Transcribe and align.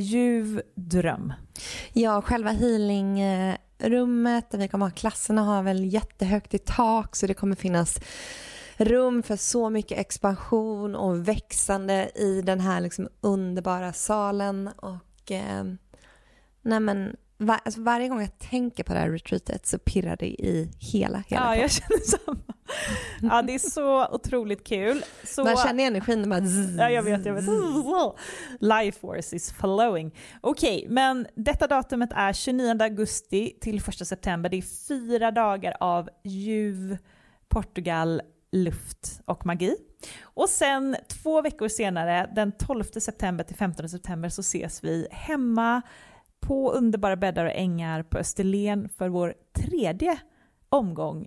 ljuv 0.00 0.62
dröm. 0.74 1.32
Ja, 1.92 2.22
själva 2.22 2.50
healingrummet 2.50 4.50
där 4.50 4.58
vi 4.58 4.68
kommer 4.68 4.86
ha 4.86 4.90
klasserna 4.90 5.42
har 5.42 5.62
väl 5.62 5.84
jättehögt 5.84 6.54
i 6.54 6.58
tak 6.58 7.16
så 7.16 7.26
det 7.26 7.34
kommer 7.34 7.56
finnas 7.56 8.00
rum 8.76 9.22
för 9.22 9.36
så 9.36 9.70
mycket 9.70 9.98
expansion 9.98 10.94
och 10.94 11.28
växande 11.28 12.10
i 12.14 12.42
den 12.42 12.60
här 12.60 12.80
liksom 12.80 13.08
underbara 13.20 13.92
salen 13.92 14.68
och 14.68 15.32
eh, 15.32 15.64
Nej 16.62 16.80
men 16.80 17.16
var, 17.38 17.60
alltså 17.64 17.80
varje 17.80 18.08
gång 18.08 18.20
jag 18.20 18.38
tänker 18.38 18.84
på 18.84 18.92
det 18.92 18.98
här 18.98 19.10
retreatet 19.10 19.66
så 19.66 19.78
pirrar 19.78 20.16
det 20.16 20.26
i 20.26 20.70
hela, 20.78 21.24
hela 21.28 21.44
Ja, 21.44 21.56
jag 21.56 21.70
känner 21.70 22.00
samma. 22.00 22.54
Ja, 23.22 23.42
det 23.42 23.54
är 23.54 23.58
så 23.58 24.06
otroligt 24.08 24.66
kul. 24.66 25.04
Så... 25.24 25.44
Man 25.44 25.56
känner 25.56 25.86
energin 25.86 26.30
bara 26.30 26.40
zzz, 26.40 26.78
Ja, 26.78 26.90
jag 26.90 27.02
vet, 27.02 27.26
jag 27.26 27.34
vet. 27.34 27.44
Life 28.60 29.00
force 29.00 29.36
is 29.36 29.52
flowing. 29.52 30.14
Okej, 30.40 30.76
okay, 30.76 30.88
men 30.88 31.26
detta 31.34 31.66
datumet 31.66 32.10
är 32.12 32.32
29 32.32 32.82
augusti 32.82 33.58
till 33.60 33.76
1 33.76 34.06
september. 34.06 34.50
Det 34.50 34.56
är 34.56 34.88
fyra 34.88 35.30
dagar 35.30 35.76
av 35.80 36.08
ljuv 36.24 36.98
Portugal, 37.48 38.22
luft 38.52 39.20
och 39.24 39.46
magi. 39.46 39.76
Och 40.22 40.48
sen 40.48 40.96
två 41.08 41.42
veckor 41.42 41.68
senare, 41.68 42.30
den 42.34 42.52
12 42.52 42.84
september 42.84 43.44
till 43.44 43.56
15 43.56 43.88
september, 43.88 44.28
så 44.28 44.40
ses 44.40 44.84
vi 44.84 45.08
hemma 45.10 45.82
på 46.40 46.72
underbara 46.72 47.16
bäddar 47.16 47.44
och 47.44 47.52
ängar 47.54 48.02
på 48.02 48.18
Österlen 48.18 48.88
för 48.88 49.08
vår 49.08 49.34
tredje 49.52 50.18
omgång 50.68 51.26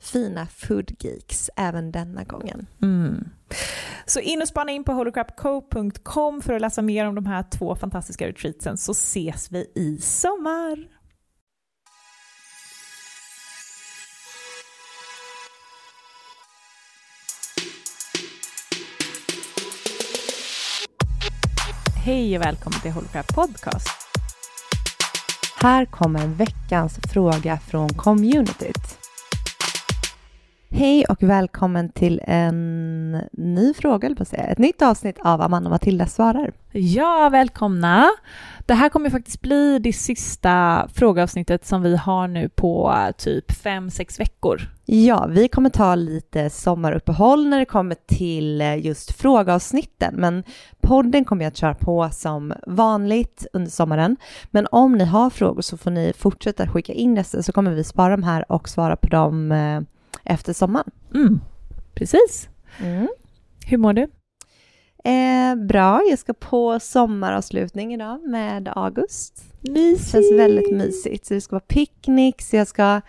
fina 0.00 0.46
foodgeeks 0.46 1.50
även 1.56 1.92
denna 1.92 2.24
gången. 2.24 2.66
Mm. 2.82 3.28
Så 4.06 4.20
in 4.20 4.42
och 4.42 4.48
spana 4.48 4.72
in 4.72 4.84
på 4.84 4.92
holocrapco.com 4.92 6.42
för 6.42 6.52
att 6.52 6.60
läsa 6.60 6.82
mer 6.82 7.06
om 7.06 7.14
de 7.14 7.26
här 7.26 7.44
två 7.50 7.76
fantastiska 7.76 8.28
retreatsen 8.28 8.76
så 8.76 8.92
ses 8.92 9.52
vi 9.52 9.72
i 9.74 9.98
sommar. 10.00 10.98
Hej 22.04 22.38
och 22.38 22.44
välkommen 22.44 22.80
till 22.80 22.90
Holocrap 22.90 23.34
Podcast. 23.34 23.88
Här 25.56 25.84
kommer 25.84 26.26
veckans 26.26 26.98
fråga 27.12 27.58
från 27.58 27.88
communityt. 27.88 29.07
Hej 30.70 31.04
och 31.04 31.22
välkommen 31.22 31.88
till 31.88 32.20
en 32.24 33.12
ny 33.32 33.74
fråga, 33.74 34.14
på 34.14 34.24
säga. 34.24 34.42
ett 34.42 34.58
nytt 34.58 34.82
avsnitt 34.82 35.18
av 35.20 35.42
Amanda 35.42 35.68
och 35.68 35.72
Matilda 35.72 36.06
svarar. 36.06 36.52
Ja, 36.72 37.28
välkomna! 37.32 38.08
Det 38.66 38.74
här 38.74 38.88
kommer 38.88 39.10
faktiskt 39.10 39.40
bli 39.40 39.78
det 39.78 39.92
sista 39.92 40.88
frågeavsnittet 40.94 41.66
som 41.66 41.82
vi 41.82 41.96
har 41.96 42.28
nu 42.28 42.48
på 42.48 42.94
typ 43.18 43.52
fem 43.52 43.90
sex 43.90 44.20
veckor. 44.20 44.60
Ja, 44.84 45.26
vi 45.26 45.48
kommer 45.48 45.70
ta 45.70 45.94
lite 45.94 46.50
sommaruppehåll 46.50 47.48
när 47.48 47.58
det 47.58 47.64
kommer 47.64 47.96
till 48.06 48.60
just 48.60 49.12
frågeavsnitten, 49.12 50.14
men 50.14 50.44
podden 50.80 51.24
kommer 51.24 51.44
jag 51.44 51.50
att 51.50 51.56
köra 51.56 51.74
på 51.74 52.08
som 52.12 52.52
vanligt 52.66 53.46
under 53.52 53.70
sommaren. 53.70 54.16
Men 54.50 54.66
om 54.70 54.92
ni 54.92 55.04
har 55.04 55.30
frågor 55.30 55.62
så 55.62 55.76
får 55.76 55.90
ni 55.90 56.12
fortsätta 56.18 56.68
skicka 56.68 56.92
in 56.92 57.14
dessa 57.14 57.42
så 57.42 57.52
kommer 57.52 57.70
vi 57.70 57.84
spara 57.84 58.10
dem 58.10 58.22
här 58.22 58.52
och 58.52 58.68
svara 58.68 58.96
på 58.96 59.06
dem 59.08 59.52
eh, 59.52 59.80
efter 60.28 60.52
sommaren. 60.52 60.90
Mm. 61.14 61.40
Precis. 61.94 62.48
Mm. 62.80 63.08
Hur 63.66 63.78
mår 63.78 63.92
du? 63.92 64.06
Eh, 65.04 65.54
bra, 65.54 66.02
jag 66.10 66.18
ska 66.18 66.34
på 66.34 66.80
sommaravslutning 66.80 67.94
idag 67.94 68.28
med 68.28 68.72
August. 68.76 69.44
Mysigt. 69.60 70.04
Det 70.04 70.10
känns 70.10 70.32
väldigt 70.32 70.72
mysigt. 70.72 71.26
Så 71.26 71.34
det 71.34 71.40
ska 71.40 71.56
vara 71.56 71.64
picknick, 71.68 72.42
så 72.42 72.56
jag 72.56 72.66
ska, 72.66 73.00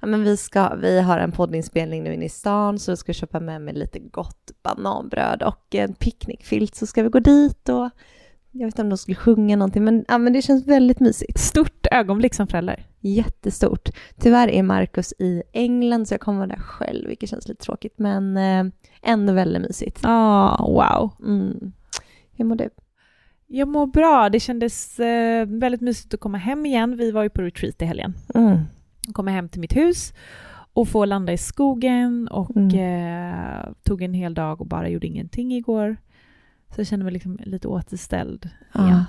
ja, 0.00 0.06
men 0.06 0.24
vi, 0.24 0.36
ska, 0.36 0.74
vi 0.74 1.00
har 1.00 1.18
en 1.18 1.32
poddinspelning 1.32 2.02
nu 2.02 2.14
inne 2.14 2.24
i 2.24 2.28
stan 2.28 2.78
så 2.78 2.90
jag 2.90 2.98
ska 2.98 3.12
köpa 3.12 3.40
med 3.40 3.62
mig 3.62 3.74
lite 3.74 3.98
gott 3.98 4.50
bananbröd 4.62 5.42
och 5.42 5.74
en 5.74 5.94
picknickfilt 5.94 6.74
så 6.74 6.86
ska 6.86 7.02
vi 7.02 7.08
gå 7.08 7.18
dit 7.18 7.68
och 7.68 7.90
jag 8.56 8.66
vet 8.66 8.74
inte 8.74 8.82
om 8.82 8.88
de 8.88 8.98
skulle 8.98 9.14
sjunga 9.14 9.56
någonting, 9.56 9.84
men, 9.84 10.04
ja, 10.08 10.18
men 10.18 10.32
det 10.32 10.42
känns 10.42 10.66
väldigt 10.66 11.00
mysigt. 11.00 11.38
Stort 11.38 11.86
ögonblick 11.90 12.34
som 12.34 12.46
förälder. 12.46 12.86
Jättestort. 13.00 13.88
Tyvärr 14.18 14.48
är 14.48 14.62
Markus 14.62 15.12
i 15.18 15.42
England, 15.52 16.08
så 16.08 16.14
jag 16.14 16.20
kommer 16.20 16.38
vara 16.38 16.48
där 16.48 16.56
själv, 16.56 17.08
vilket 17.08 17.30
känns 17.30 17.48
lite 17.48 17.64
tråkigt, 17.64 17.98
men 17.98 18.36
eh, 18.36 18.72
ändå 19.02 19.32
väldigt 19.32 19.62
mysigt. 19.62 20.00
Ja, 20.02 20.56
oh, 20.60 20.72
wow. 20.72 21.10
Mm. 21.20 21.72
Hur 22.32 22.44
mår 22.44 22.56
du? 22.56 22.68
Jag 23.46 23.68
mår 23.68 23.86
bra. 23.86 24.28
Det 24.28 24.40
kändes 24.40 25.00
eh, 25.00 25.46
väldigt 25.46 25.80
mysigt 25.80 26.14
att 26.14 26.20
komma 26.20 26.38
hem 26.38 26.66
igen. 26.66 26.96
Vi 26.96 27.10
var 27.10 27.22
ju 27.22 27.30
på 27.30 27.42
retreat 27.42 27.82
i 27.82 27.84
helgen. 27.84 28.14
Mm. 28.34 28.58
Komma 29.12 29.30
hem 29.30 29.48
till 29.48 29.60
mitt 29.60 29.76
hus 29.76 30.12
och 30.72 30.88
få 30.88 31.04
landa 31.04 31.32
i 31.32 31.38
skogen 31.38 32.28
och 32.28 32.56
mm. 32.56 32.68
eh, 32.68 33.72
tog 33.82 34.02
en 34.02 34.14
hel 34.14 34.34
dag 34.34 34.60
och 34.60 34.66
bara 34.66 34.88
gjorde 34.88 35.06
ingenting 35.06 35.52
igår. 35.54 35.96
Så 36.74 36.80
jag 36.80 36.86
känner 36.86 37.04
mig 37.04 37.12
liksom 37.12 37.38
lite 37.42 37.68
återställd 37.68 38.50
ja. 38.72 38.86
igen. 38.86 39.04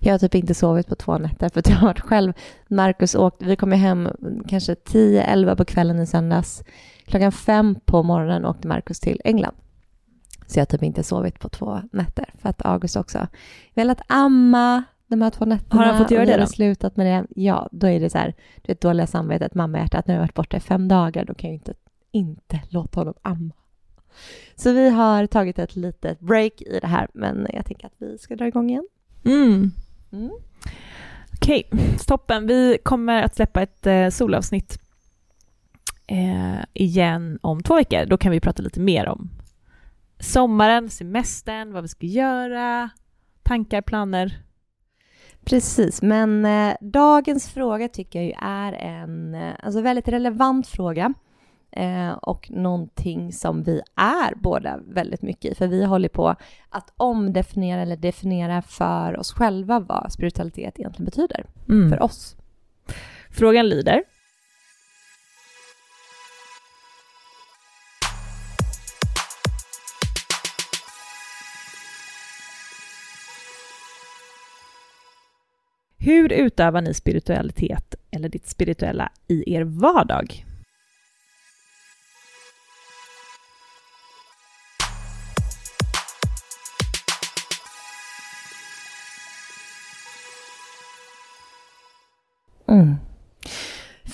Jag 0.00 0.12
har 0.12 0.18
typ 0.18 0.34
inte 0.34 0.54
sovit 0.54 0.86
på 0.86 0.94
två 0.94 1.18
nätter 1.18 1.48
för 1.48 1.60
att 1.60 1.68
jag 1.68 1.76
har 1.76 1.86
varit 1.86 2.00
själv. 2.00 2.32
Marcus 2.68 3.14
åkte, 3.14 3.44
vi 3.44 3.56
kom 3.56 3.72
hem 3.72 4.08
kanske 4.48 4.74
10-11 4.74 5.56
på 5.56 5.64
kvällen 5.64 6.00
i 6.00 6.06
söndags. 6.06 6.64
Klockan 7.06 7.32
fem 7.32 7.76
på 7.84 8.02
morgonen 8.02 8.44
åkte 8.44 8.68
Marcus 8.68 9.00
till 9.00 9.20
England. 9.24 9.54
Så 10.46 10.58
jag 10.58 10.60
har 10.60 10.66
typ 10.66 10.82
inte 10.82 11.02
sovit 11.02 11.38
på 11.40 11.48
två 11.48 11.80
nätter 11.92 12.26
för 12.38 12.48
att 12.48 12.64
August 12.64 12.96
också 12.96 13.26
velat 13.74 14.00
amma 14.06 14.84
de 15.06 15.22
här 15.22 15.30
två 15.30 15.44
nätterna. 15.44 15.82
Har 15.82 15.92
han 15.92 15.98
fått 15.98 16.10
göra 16.10 16.24
det 16.24 16.36
då? 16.36 16.46
slutat 16.46 16.96
med 16.96 17.06
det. 17.06 17.42
Ja, 17.42 17.68
då 17.72 17.86
är 17.86 18.00
det 18.00 18.10
så 18.10 18.18
här, 18.18 18.34
det 18.62 18.80
dåliga 18.80 19.06
samvetet, 19.06 19.54
mammahjärtat, 19.54 20.06
nu 20.06 20.12
har 20.12 20.16
jag 20.16 20.22
varit 20.22 20.34
borta 20.34 20.56
i 20.56 20.60
fem 20.60 20.88
dagar, 20.88 21.24
då 21.24 21.34
kan 21.34 21.50
jag 21.50 21.54
inte, 21.54 21.74
inte 22.12 22.60
låta 22.68 23.00
honom 23.00 23.14
amma. 23.22 23.54
Så 24.56 24.72
vi 24.72 24.88
har 24.88 25.26
tagit 25.26 25.58
ett 25.58 25.76
litet 25.76 26.20
break 26.20 26.60
i 26.60 26.78
det 26.80 26.86
här, 26.86 27.08
men 27.14 27.46
jag 27.52 27.66
tänker 27.66 27.86
att 27.86 27.94
vi 27.98 28.18
ska 28.18 28.36
dra 28.36 28.46
igång 28.46 28.70
igen. 28.70 28.88
Mm. 29.24 29.70
Mm. 30.12 30.30
Okej, 31.32 31.70
toppen. 32.06 32.46
Vi 32.46 32.78
kommer 32.82 33.22
att 33.22 33.34
släppa 33.34 33.62
ett 33.62 33.86
eh, 33.86 34.08
solavsnitt 34.08 34.78
eh, 36.06 36.64
igen 36.72 37.38
om 37.42 37.62
två 37.62 37.76
veckor. 37.76 38.06
Då 38.06 38.16
kan 38.16 38.32
vi 38.32 38.40
prata 38.40 38.62
lite 38.62 38.80
mer 38.80 39.08
om 39.08 39.30
sommaren, 40.18 40.90
semestern, 40.90 41.72
vad 41.72 41.82
vi 41.82 41.88
ska 41.88 42.06
göra, 42.06 42.90
tankar, 43.42 43.82
planer. 43.82 44.42
Precis, 45.44 46.02
men 46.02 46.44
eh, 46.44 46.76
dagens 46.80 47.48
fråga 47.48 47.88
tycker 47.88 48.18
jag 48.18 48.26
ju 48.26 48.34
är 48.42 48.72
en 48.72 49.34
eh, 49.34 49.52
alltså 49.62 49.80
väldigt 49.80 50.08
relevant 50.08 50.66
fråga 50.66 51.14
eh, 51.76 52.12
och 52.12 52.50
någonting 52.50 53.32
som 53.32 53.62
vi 53.62 53.80
är 53.96 54.34
båda 54.34 54.80
väldigt 54.88 55.22
mycket 55.22 55.52
i, 55.52 55.54
för 55.54 55.66
vi 55.66 55.84
håller 55.84 56.08
på 56.08 56.34
att 56.68 56.92
omdefiniera 56.96 57.80
eller 57.82 57.96
definiera 57.96 58.62
för 58.62 59.16
oss 59.18 59.32
själva 59.32 59.80
vad 59.80 60.12
spiritualitet 60.12 60.78
egentligen 60.78 61.04
betyder 61.04 61.44
Mm. 61.68 61.90
för 61.90 62.02
oss. 62.02 62.36
Frågan 63.30 63.68
lyder. 63.68 64.02
Hur 75.98 76.32
utövar 76.32 76.80
ni 76.80 76.94
spiritualitet 76.94 77.94
eller 78.10 78.28
ditt 78.28 78.46
spirituella 78.46 79.12
i 79.28 79.54
er 79.54 79.62
vardag? 79.62 80.44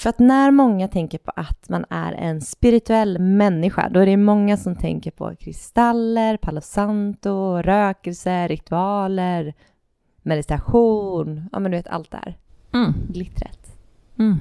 För 0.00 0.10
att 0.10 0.18
när 0.18 0.50
många 0.50 0.88
tänker 0.88 1.18
på 1.18 1.32
att 1.36 1.68
man 1.68 1.84
är 1.90 2.12
en 2.12 2.40
spirituell 2.40 3.18
människa, 3.18 3.88
då 3.88 4.00
är 4.00 4.06
det 4.06 4.16
många 4.16 4.56
som 4.56 4.76
tänker 4.76 5.10
på 5.10 5.36
kristaller, 5.36 6.36
palo 6.36 6.60
santo, 6.60 7.62
rökelse, 7.62 8.48
ritualer, 8.48 9.54
meditation, 10.22 11.48
ja 11.52 11.58
men 11.58 11.70
du 11.70 11.76
vet 11.76 11.88
allt 11.88 12.10
där. 12.10 12.38
Glittret. 13.08 13.76
Mm. 14.18 14.38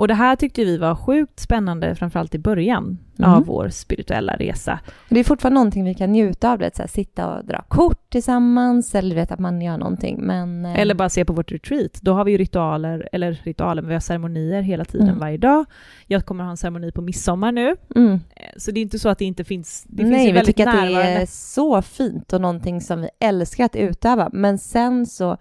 Och 0.00 0.08
det 0.08 0.14
här 0.14 0.36
tyckte 0.36 0.64
vi 0.64 0.76
var 0.76 0.94
sjukt 0.94 1.40
spännande, 1.40 1.94
framförallt 1.94 2.34
i 2.34 2.38
början 2.38 2.98
Mm. 3.18 3.30
av 3.32 3.44
vår 3.46 3.68
spirituella 3.68 4.36
resa. 4.36 4.80
Det 5.08 5.20
är 5.20 5.24
fortfarande 5.24 5.54
någonting 5.54 5.84
vi 5.84 5.94
kan 5.94 6.12
njuta 6.12 6.52
av, 6.52 6.58
det, 6.58 6.76
så 6.76 6.82
här, 6.82 6.88
sitta 6.88 7.36
och 7.36 7.44
dra 7.44 7.62
kort 7.68 8.10
tillsammans 8.10 8.94
eller 8.94 9.14
vet 9.14 9.32
att 9.32 9.38
man 9.38 9.62
gör 9.62 9.78
någonting. 9.78 10.16
Men, 10.20 10.64
eh, 10.66 10.78
Eller 10.80 10.94
bara 10.94 11.08
se 11.08 11.24
på 11.24 11.32
vårt 11.32 11.52
retreat. 11.52 11.98
Då 12.02 12.12
har 12.14 12.24
vi 12.24 12.32
ju 12.32 12.38
ritualer, 12.38 13.08
eller 13.12 13.40
ritualer, 13.44 13.82
men 13.82 13.88
vi 13.88 13.94
har 13.94 14.00
ceremonier 14.00 14.62
hela 14.62 14.84
tiden 14.84 15.08
Mm. 15.08 15.18
varje 15.20 15.38
dag. 15.38 15.64
Jag 16.06 16.24
kommer 16.26 16.44
ha 16.44 16.50
en 16.50 16.56
ceremoni 16.56 16.92
på 16.92 17.02
midsommar 17.02 17.52
nu. 17.52 17.76
mm. 17.96 18.12
Eh, 18.12 18.42
Så 18.56 18.70
det 18.70 18.80
är 18.80 18.82
inte 18.82 18.98
så 18.98 19.08
att 19.08 19.18
det 19.18 19.24
inte 19.24 19.44
finns, 19.44 19.84
det 19.88 19.96
finns 19.96 20.10
Nej, 20.10 20.20
ju 20.20 20.26
vi 20.26 20.32
väldigt 20.32 20.56
tycker 20.56 20.68
att 20.70 20.76
det 20.76 20.82
närvarande. 20.82 21.10
är 21.22 21.26
så 21.26 21.82
fint 21.82 22.32
och 22.32 22.40
någonting 22.40 22.80
som 22.80 23.00
vi 23.00 23.08
älskar 23.20 23.64
att 23.64 23.76
utöva. 23.76 24.28
Men 24.32 24.58
sen 24.58 25.06
så, 25.06 25.36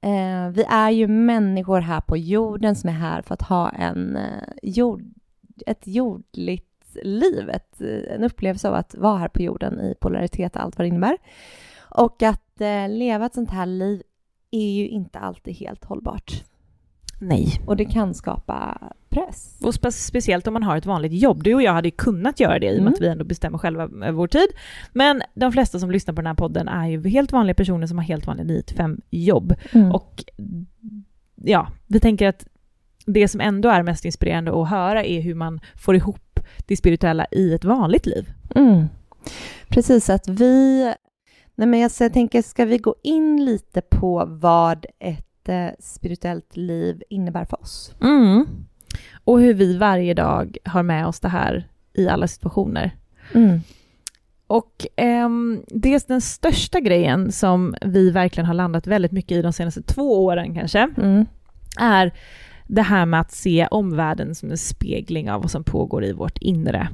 eh, 0.00 0.48
vi 0.50 0.64
är 0.68 0.90
ju 0.90 1.06
människor 1.06 1.80
här 1.80 2.00
på 2.00 2.16
jorden 2.16 2.76
som 2.76 2.90
är 2.90 2.94
här 2.94 3.22
för 3.22 3.34
att 3.34 3.42
ha 3.42 3.70
en, 3.70 4.16
eh, 4.16 4.48
jord, 4.62 5.02
ett 5.66 5.86
jordligt 5.86 6.96
liv, 7.02 7.50
ett, 7.50 7.80
eh, 7.80 8.14
en 8.14 8.24
upplevelse 8.24 8.68
av 8.68 8.74
att 8.74 8.94
vara 8.94 9.18
här 9.18 9.28
på 9.28 9.42
jorden 9.42 9.80
i 9.80 9.94
polaritet 10.00 10.56
och 10.56 10.62
allt 10.62 10.78
vad 10.78 10.84
det 10.84 10.88
innebär. 10.88 11.18
Och 11.78 12.22
att 12.22 12.60
eh, 12.60 12.88
leva 12.88 13.26
ett 13.26 13.34
sånt 13.34 13.50
här 13.50 13.66
liv 13.66 14.02
är 14.50 14.70
ju 14.70 14.88
inte 14.88 15.18
alltid 15.18 15.54
helt 15.54 15.84
hållbart. 15.84 16.44
Nej. 17.20 17.60
Och 17.66 17.76
det 17.76 17.84
kan 17.84 18.14
skapa 18.14 18.78
press. 19.08 19.58
Och 19.62 19.72
spe- 19.72 19.90
speciellt 19.90 20.46
om 20.46 20.52
man 20.52 20.62
har 20.62 20.76
ett 20.76 20.86
vanligt 20.86 21.12
jobb. 21.12 21.42
Du 21.44 21.54
och 21.54 21.62
jag 21.62 21.72
hade 21.72 21.88
ju 21.88 21.92
kunnat 21.96 22.40
göra 22.40 22.58
det 22.58 22.66
i 22.66 22.70
och 22.70 22.72
med 22.74 22.80
Mm. 22.80 22.92
att 22.92 23.00
vi 23.00 23.08
ändå 23.08 23.24
bestämmer 23.24 23.58
själva 23.58 23.82
över 23.82 24.12
vår 24.12 24.26
tid. 24.26 24.46
Men 24.92 25.22
de 25.34 25.52
flesta 25.52 25.78
som 25.78 25.90
lyssnar 25.90 26.14
på 26.14 26.20
den 26.20 26.26
här 26.26 26.34
podden 26.34 26.68
är 26.68 26.86
ju 26.88 27.08
helt 27.08 27.32
vanliga 27.32 27.54
personer 27.54 27.86
som 27.86 27.98
har 27.98 28.04
helt 28.04 28.26
vanliga 28.26 28.46
9-5 28.46 29.00
jobb. 29.10 29.54
Mm. 29.72 29.92
Och 29.92 30.24
ja, 31.34 31.68
vi 31.86 32.00
tänker 32.00 32.28
att 32.28 32.46
det 33.06 33.28
som 33.28 33.40
ändå 33.40 33.68
är 33.68 33.82
mest 33.82 34.04
inspirerande 34.04 34.62
att 34.62 34.68
höra 34.70 35.04
är 35.04 35.20
hur 35.20 35.34
man 35.34 35.60
får 35.76 35.96
ihop 35.96 36.40
det 36.66 36.76
spirituella 36.76 37.26
i 37.32 37.54
ett 37.54 37.64
vanligt 37.64 38.06
liv. 38.06 38.32
Mm. 38.54 38.84
Precis, 39.68 40.10
att 40.10 40.28
vi... 40.28 40.84
Nej 41.54 41.68
men 41.68 41.80
jag 41.80 42.12
tänker, 42.12 42.42
ska 42.42 42.64
vi 42.64 42.78
gå 42.78 42.94
in 43.02 43.44
lite 43.44 43.80
på 43.80 44.24
vad 44.28 44.86
ett 44.98 45.27
eh, 45.48 45.68
spirituellt 45.80 46.56
liv 46.56 47.02
innebär 47.10 47.44
för 47.44 47.60
oss? 47.62 47.94
Mm. 48.00 48.46
Och 49.24 49.40
hur 49.40 49.54
vi 49.54 49.76
varje 49.76 50.14
dag 50.14 50.56
har 50.64 50.82
med 50.82 51.06
oss 51.06 51.20
det 51.20 51.28
här 51.28 51.68
i 51.92 52.08
alla 52.08 52.28
situationer. 52.28 52.96
Mm. 53.34 53.60
Och 54.46 54.86
ehm, 54.96 55.62
det 55.68 55.94
är 55.94 56.02
den 56.08 56.20
största 56.20 56.80
grejen 56.80 57.32
som 57.32 57.74
vi 57.82 58.10
verkligen 58.10 58.46
har 58.46 58.54
landat 58.54 58.86
väldigt 58.86 59.12
mycket 59.12 59.32
i 59.36 59.42
de 59.42 59.52
senaste 59.52 59.82
två 59.82 60.24
åren 60.24 60.54
kanske, 60.54 60.90
Mm. 60.96 61.26
är 61.78 62.12
det 62.66 62.82
här 62.82 63.06
med 63.06 63.20
att 63.20 63.32
se 63.32 63.66
omvärlden 63.70 64.34
som 64.34 64.50
en 64.50 64.58
spegling 64.58 65.30
av 65.30 65.40
vad 65.42 65.50
som 65.50 65.64
pågår 65.64 66.04
i 66.04 66.12
vårt 66.12 66.38
inre. 66.38 66.88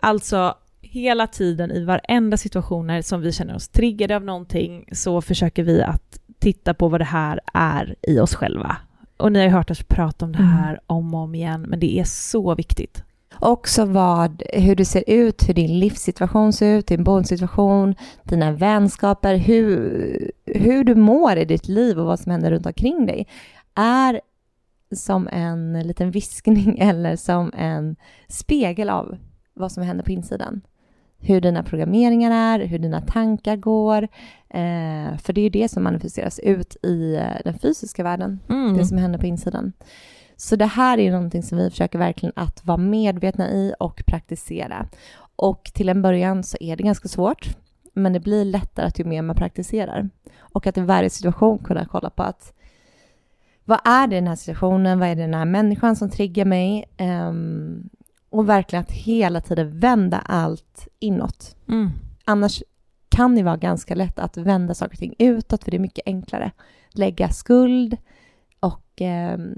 Alltså 0.00 0.54
hela 0.96 1.26
tiden 1.26 1.70
i 1.70 1.84
varenda 1.84 2.36
situationer 2.36 3.02
som 3.02 3.20
vi 3.20 3.32
känner 3.32 3.54
oss 3.54 3.68
triggade 3.68 4.16
av 4.16 4.24
någonting 4.24 4.88
så 4.92 5.20
försöker 5.20 5.62
vi 5.62 5.82
att 5.82 6.20
titta 6.38 6.74
på 6.74 6.88
vad 6.88 7.00
det 7.00 7.04
här 7.04 7.40
är 7.54 7.94
i 8.02 8.18
oss 8.18 8.34
själva. 8.34 8.76
Och 9.16 9.32
ni 9.32 9.38
har 9.38 9.46
ju 9.46 9.52
hört 9.52 9.70
oss 9.70 9.82
prata 9.82 10.24
om 10.24 10.32
det 10.32 10.42
här 10.42 10.80
om 10.86 11.14
och 11.14 11.20
om 11.20 11.34
igen, 11.34 11.62
men 11.62 11.80
det 11.80 11.98
är 11.98 12.04
så 12.04 12.54
viktigt. 12.54 13.02
Också 13.40 13.84
vad, 13.84 14.42
hur 14.52 14.76
du 14.76 14.84
ser 14.84 15.04
ut, 15.06 15.48
hur 15.48 15.54
din 15.54 15.78
livssituation 15.78 16.52
ser 16.52 16.78
ut, 16.78 16.86
din 16.86 17.04
bondsituation, 17.04 17.94
dina 18.22 18.52
vänskaper, 18.52 19.36
hur, 19.36 20.32
hur 20.46 20.84
du 20.84 20.94
mår 20.94 21.36
i 21.36 21.44
ditt 21.44 21.68
liv 21.68 21.98
och 21.98 22.06
vad 22.06 22.20
som 22.20 22.32
händer 22.32 22.50
runt 22.50 22.66
omkring 22.66 23.06
dig 23.06 23.26
är 23.74 24.20
som 24.94 25.28
en 25.32 25.80
liten 25.80 26.10
viskning 26.10 26.78
eller 26.80 27.16
som 27.16 27.52
en 27.56 27.96
spegel 28.28 28.90
av 28.90 29.16
vad 29.54 29.72
som 29.72 29.82
händer 29.82 30.04
på 30.04 30.10
insidan. 30.10 30.60
Hur 31.18 31.40
dina 31.40 31.62
programmeringar 31.62 32.30
är, 32.30 32.66
hur 32.66 32.78
dina 32.78 33.00
tankar 33.00 33.56
går. 33.56 34.02
Eh, 34.48 35.18
för 35.18 35.32
det 35.32 35.40
är 35.40 35.42
ju 35.42 35.48
det 35.48 35.68
som 35.68 35.82
manifesteras 35.82 36.38
ut 36.38 36.76
i 36.82 37.16
eh, 37.16 37.40
den 37.44 37.58
fysiska 37.58 38.02
världen 38.02 38.40
Mm. 38.48 38.76
det 38.76 38.86
som 38.86 38.98
händer 38.98 39.18
på 39.18 39.26
insidan. 39.26 39.72
Så 40.36 40.56
det 40.56 40.66
här 40.66 40.98
är 40.98 41.12
någonting 41.12 41.42
som 41.42 41.58
vi 41.58 41.70
försöker 41.70 41.98
verkligen 41.98 42.32
att 42.36 42.64
vara 42.66 42.78
medvetna 42.78 43.50
i 43.50 43.74
och 43.78 44.02
praktisera. 44.06 44.86
Och 45.36 45.70
till 45.74 45.88
en 45.88 46.02
början 46.02 46.42
så 46.42 46.56
är 46.60 46.76
det 46.76 46.82
ganska 46.82 47.08
svårt, 47.08 47.56
men 47.92 48.12
det 48.12 48.20
blir 48.20 48.44
lättare 48.44 48.86
att 48.86 49.00
ju 49.00 49.04
mer 49.04 49.22
man 49.22 49.36
praktiserar. 49.36 50.10
Och 50.38 50.66
att 50.66 50.78
i 50.78 50.80
varje 50.80 51.10
situation 51.10 51.58
kunna 51.58 51.86
kolla 51.86 52.10
på 52.10 52.22
att 52.22 52.52
vad 53.64 53.80
är 53.84 54.06
det 54.06 54.16
i 54.16 54.18
den 54.20 54.28
här 54.28 54.36
situationen, 54.36 54.98
vad 54.98 55.08
är 55.08 55.14
det 55.14 55.22
den 55.22 55.34
här 55.34 55.44
människan 55.44 55.96
som 55.96 56.10
triggar 56.10 56.44
mig? 56.44 56.84
Ehm, 56.96 57.88
och 58.36 58.48
verkligen 58.48 58.82
att 58.82 58.92
hela 58.92 59.40
tiden 59.40 59.78
vända 59.78 60.18
allt 60.18 60.88
inåt. 60.98 61.56
Mm. 61.68 61.90
Annars 62.24 62.62
kan 63.08 63.34
det 63.34 63.42
vara 63.42 63.56
ganska 63.56 63.94
lätt 63.94 64.18
att 64.18 64.36
vända 64.36 64.74
saker 64.74 64.94
och 64.94 64.98
ting 64.98 65.14
utåt, 65.18 65.64
för 65.64 65.70
det 65.70 65.76
är 65.76 65.80
mycket 65.80 66.06
enklare. 66.06 66.50
Lägga 66.90 67.28
skuld 67.28 67.96
och 68.60 68.92
ehm, 68.96 69.54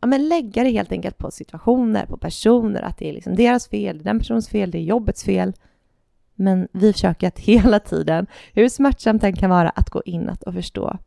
ja, 0.00 0.06
men 0.06 0.28
lägga 0.28 0.64
det 0.64 0.70
helt 0.70 0.92
enkelt 0.92 1.18
på 1.18 1.30
situationer, 1.30 2.06
på 2.06 2.16
personer, 2.16 2.82
att 2.82 2.98
det 2.98 3.08
är 3.08 3.12
liksom 3.12 3.34
deras 3.36 3.68
fel, 3.68 3.98
det 3.98 4.02
är 4.02 4.04
den 4.04 4.18
personens 4.18 4.48
fel, 4.48 4.70
det 4.70 4.78
är 4.78 4.82
jobbets 4.82 5.24
fel. 5.24 5.52
Men 6.34 6.68
vi 6.72 6.92
försöker 6.92 7.28
att 7.28 7.38
hela 7.38 7.80
tiden, 7.80 8.26
hur 8.52 8.68
smärtsamt 8.68 9.22
den 9.22 9.36
kan 9.36 9.50
vara, 9.50 9.68
att 9.68 9.90
gå 9.90 10.02
inåt 10.04 10.42
och 10.42 10.54
förstå 10.54 10.98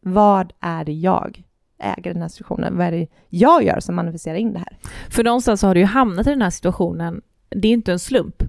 vad 0.00 0.52
är 0.60 0.84
det 0.84 0.92
jag 0.92 1.42
äger 1.78 2.12
den 2.12 2.22
här 2.22 2.28
situationen? 2.28 2.76
Vad 2.76 2.86
är 2.86 2.92
det 2.92 3.06
jag 3.28 3.62
gör 3.62 3.80
som 3.80 3.94
manifesterar 3.94 4.34
in 4.36 4.52
det 4.52 4.58
här? 4.58 4.76
För 5.10 5.24
någonstans 5.24 5.60
så 5.60 5.66
har 5.66 5.74
du 5.74 5.80
ju 5.80 5.86
hamnat 5.86 6.26
i 6.26 6.30
den 6.30 6.42
här 6.42 6.50
situationen. 6.50 7.20
Det 7.48 7.68
är 7.68 7.72
inte 7.72 7.92
en 7.92 7.98
slump. 7.98 8.42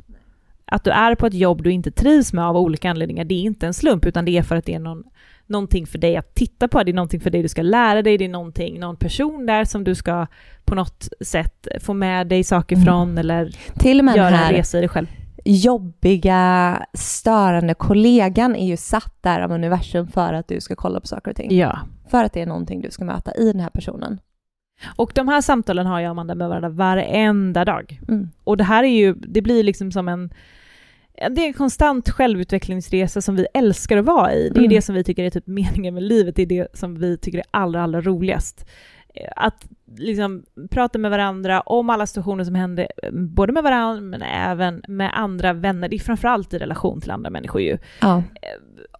Att 0.71 0.83
du 0.83 0.91
är 0.91 1.15
på 1.15 1.25
ett 1.27 1.33
jobb 1.33 1.63
du 1.63 1.71
inte 1.71 1.91
trivs 1.91 2.33
med 2.33 2.45
av 2.45 2.57
olika 2.57 2.89
anledningar, 2.89 3.23
det 3.25 3.35
är 3.35 3.41
inte 3.43 3.67
en 3.67 3.73
slump, 3.73 4.05
utan 4.05 4.25
det 4.25 4.37
är 4.37 4.43
för 4.43 4.55
att 4.55 4.65
det 4.65 4.73
är 4.73 4.79
någon, 4.79 5.03
någonting 5.47 5.87
för 5.87 5.97
dig 5.97 6.17
att 6.17 6.35
titta 6.35 6.67
på, 6.67 6.83
det 6.83 6.91
är 6.91 6.93
någonting 6.93 7.19
för 7.19 7.29
dig 7.29 7.41
du 7.41 7.47
ska 7.47 7.61
lära 7.61 8.01
dig, 8.01 8.17
det 8.17 8.25
är 8.25 8.29
någonting, 8.29 8.79
någon 8.79 8.95
person 8.95 9.45
där 9.45 9.65
som 9.65 9.83
du 9.83 9.95
ska 9.95 10.27
på 10.65 10.75
något 10.75 11.07
sätt 11.21 11.67
få 11.81 11.93
med 11.93 12.27
dig 12.27 12.43
saker 12.43 12.75
Mm. 12.75 12.85
från 12.85 13.17
eller 13.17 13.55
Till 13.79 13.99
och 13.99 14.05
med 14.05 14.15
göra 14.15 14.27
en 14.27 14.33
här 14.33 14.53
resa 14.53 14.77
i 14.77 14.81
dig 14.81 14.89
själv. 14.89 15.07
jobbiga, 15.45 16.85
störande 16.93 17.73
kollegan 17.73 18.55
är 18.55 18.67
ju 18.67 18.77
satt 18.77 19.13
där 19.21 19.39
av 19.41 19.51
universum 19.51 20.07
för 20.07 20.33
att 20.33 20.47
du 20.47 20.61
ska 20.61 20.75
kolla 20.75 20.99
på 20.99 21.07
saker 21.07 21.31
och 21.31 21.37
ting. 21.37 21.57
Ja. 21.57 21.79
För 22.09 22.23
att 22.23 22.33
det 22.33 22.41
är 22.41 22.45
någonting 22.45 22.81
du 22.81 22.91
ska 22.91 23.05
möta 23.05 23.33
i 23.35 23.51
den 23.51 23.59
här 23.61 23.69
personen. 23.69 24.19
Och 24.95 25.11
de 25.15 25.27
här 25.27 25.41
samtalen 25.41 25.85
har 25.85 25.99
jag 25.99 26.07
och 26.09 26.11
Amanda 26.11 26.35
med 26.35 26.49
varandra 26.49 26.69
varenda 26.69 27.65
dag. 27.65 27.99
Mm. 28.07 28.29
Och 28.43 28.57
det 28.57 28.63
här 28.63 28.83
är 28.83 28.87
ju, 28.97 29.13
det 29.13 29.41
blir 29.41 29.63
liksom 29.63 29.91
som 29.91 30.07
en 30.07 30.33
det 31.29 31.41
är 31.41 31.47
en 31.47 31.53
konstant 31.53 32.09
självutvecklingsresa 32.09 33.21
som 33.21 33.35
vi 33.35 33.45
älskar 33.53 33.97
att 33.97 34.05
vara 34.05 34.33
i. 34.33 34.49
Det 34.49 34.55
är 34.59 34.59
Mm. 34.59 34.69
det 34.69 34.81
som 34.81 34.95
vi 34.95 35.03
tycker 35.03 35.23
är 35.23 35.29
typ 35.29 35.47
meningen 35.47 35.93
med 35.93 36.03
livet, 36.03 36.35
det 36.35 36.41
är 36.41 36.45
det 36.45 36.67
som 36.73 36.95
vi 36.95 37.17
tycker 37.17 37.37
är 37.37 37.45
allra, 37.51 37.83
allra 37.83 38.01
roligast. 38.01 38.65
Eh, 39.13 39.31
Att 39.35 39.67
liksom 39.97 40.43
prata 40.71 40.99
med 40.99 41.11
varandra 41.11 41.61
om 41.61 41.89
alla 41.89 42.07
situationer 42.07 42.43
som 42.43 42.55
händer, 42.55 42.87
eh, 43.03 43.11
både 43.11 43.53
med 43.53 43.63
varandra 43.63 44.01
men 44.01 44.21
även 44.21 44.83
med 44.87 45.11
andra 45.13 45.53
vänner. 45.53 45.89
Det 45.89 45.95
är 45.95 45.99
framförallt 45.99 46.53
i 46.53 46.57
relation 46.57 47.01
till 47.01 47.11
andra 47.11 47.29
människor 47.29 47.61
ju. 47.61 47.77
Ja. 48.01 48.23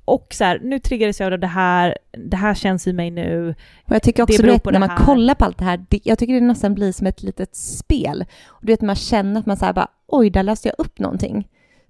Och 0.09 0.33
så 0.33 0.43
här, 0.43 0.59
nu 0.63 0.79
triggades 0.79 1.19
jag 1.19 1.33
av 1.33 1.39
det 1.39 1.47
här, 1.47 1.97
det 2.11 2.37
här 2.37 2.53
känns 2.53 2.87
i 2.87 2.93
mig 2.93 3.11
nu. 3.11 3.55
Och 3.85 3.95
jag 3.95 4.03
tycker 4.03 4.23
också, 4.23 4.41
Det 4.41 4.51
vet, 4.51 4.65
när 4.65 4.79
man 4.79 4.89
här. 4.89 5.05
kollar 5.05 5.35
på 5.35 5.45
allt 5.45 5.57
det 5.57 5.65
här, 5.65 5.85
det, 5.89 5.99
jag 6.03 6.19
tycker 6.19 6.33
det 6.33 6.41
nästan 6.41 6.75
blir 6.75 6.91
som 6.91 7.07
ett 7.07 7.23
litet 7.23 7.55
spel. 7.55 8.25
Och 8.47 8.65
du 8.65 8.73
vet, 8.73 8.81
man 8.81 8.95
känner 8.95 9.39
att 9.39 9.45
man 9.45 9.57
säger 9.57 9.73
bara, 9.73 9.87
oj, 10.07 10.29
där 10.29 10.43
läste 10.43 10.67
jag 10.67 10.75
upp 10.85 10.99
någonting. 10.99 11.47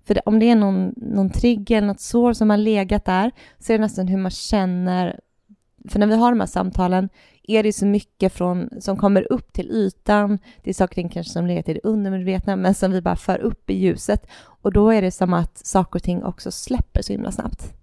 För 0.07 0.13
det, 0.13 0.21
om 0.25 0.39
det 0.39 0.49
är 0.49 0.55
någon, 0.55 0.93
någon 0.95 1.29
trigger 1.29 1.77
eller 1.77 1.88
något 1.88 1.99
sår 1.99 2.33
som 2.33 2.49
har 2.49 2.57
legat 2.57 3.05
där, 3.05 3.31
så 3.59 3.73
är 3.73 3.77
det 3.77 3.81
nästan 3.81 4.07
hur 4.07 4.17
man 4.17 4.31
känner. 4.31 5.19
För 5.89 5.99
när 5.99 6.07
vi 6.07 6.15
har 6.15 6.31
de 6.31 6.39
här 6.39 6.47
samtalen 6.47 7.09
är 7.43 7.63
det 7.63 7.73
så 7.73 7.85
mycket 7.85 8.33
från, 8.33 8.69
som 8.79 8.97
kommer 8.97 9.31
upp 9.31 9.53
till 9.53 9.71
ytan. 9.71 10.39
Det 10.63 10.69
är 10.69 10.73
saker 10.73 11.05
och 11.05 11.11
kanske 11.11 11.33
som 11.33 11.47
legat 11.47 11.69
i 11.69 11.73
det 11.73 11.79
undermedvetna, 11.83 12.55
men 12.55 12.73
som 12.73 12.91
vi 12.91 13.01
bara 13.01 13.15
för 13.15 13.39
upp 13.39 13.69
i 13.69 13.73
ljuset. 13.73 14.27
Och 14.39 14.73
då 14.73 14.89
är 14.89 15.01
det 15.01 15.11
som 15.11 15.33
att 15.33 15.57
saker 15.57 15.99
och 15.99 16.03
ting 16.03 16.23
också 16.23 16.51
släpper 16.51 17.01
så 17.01 17.13
himla 17.13 17.31
snabbt. 17.31 17.73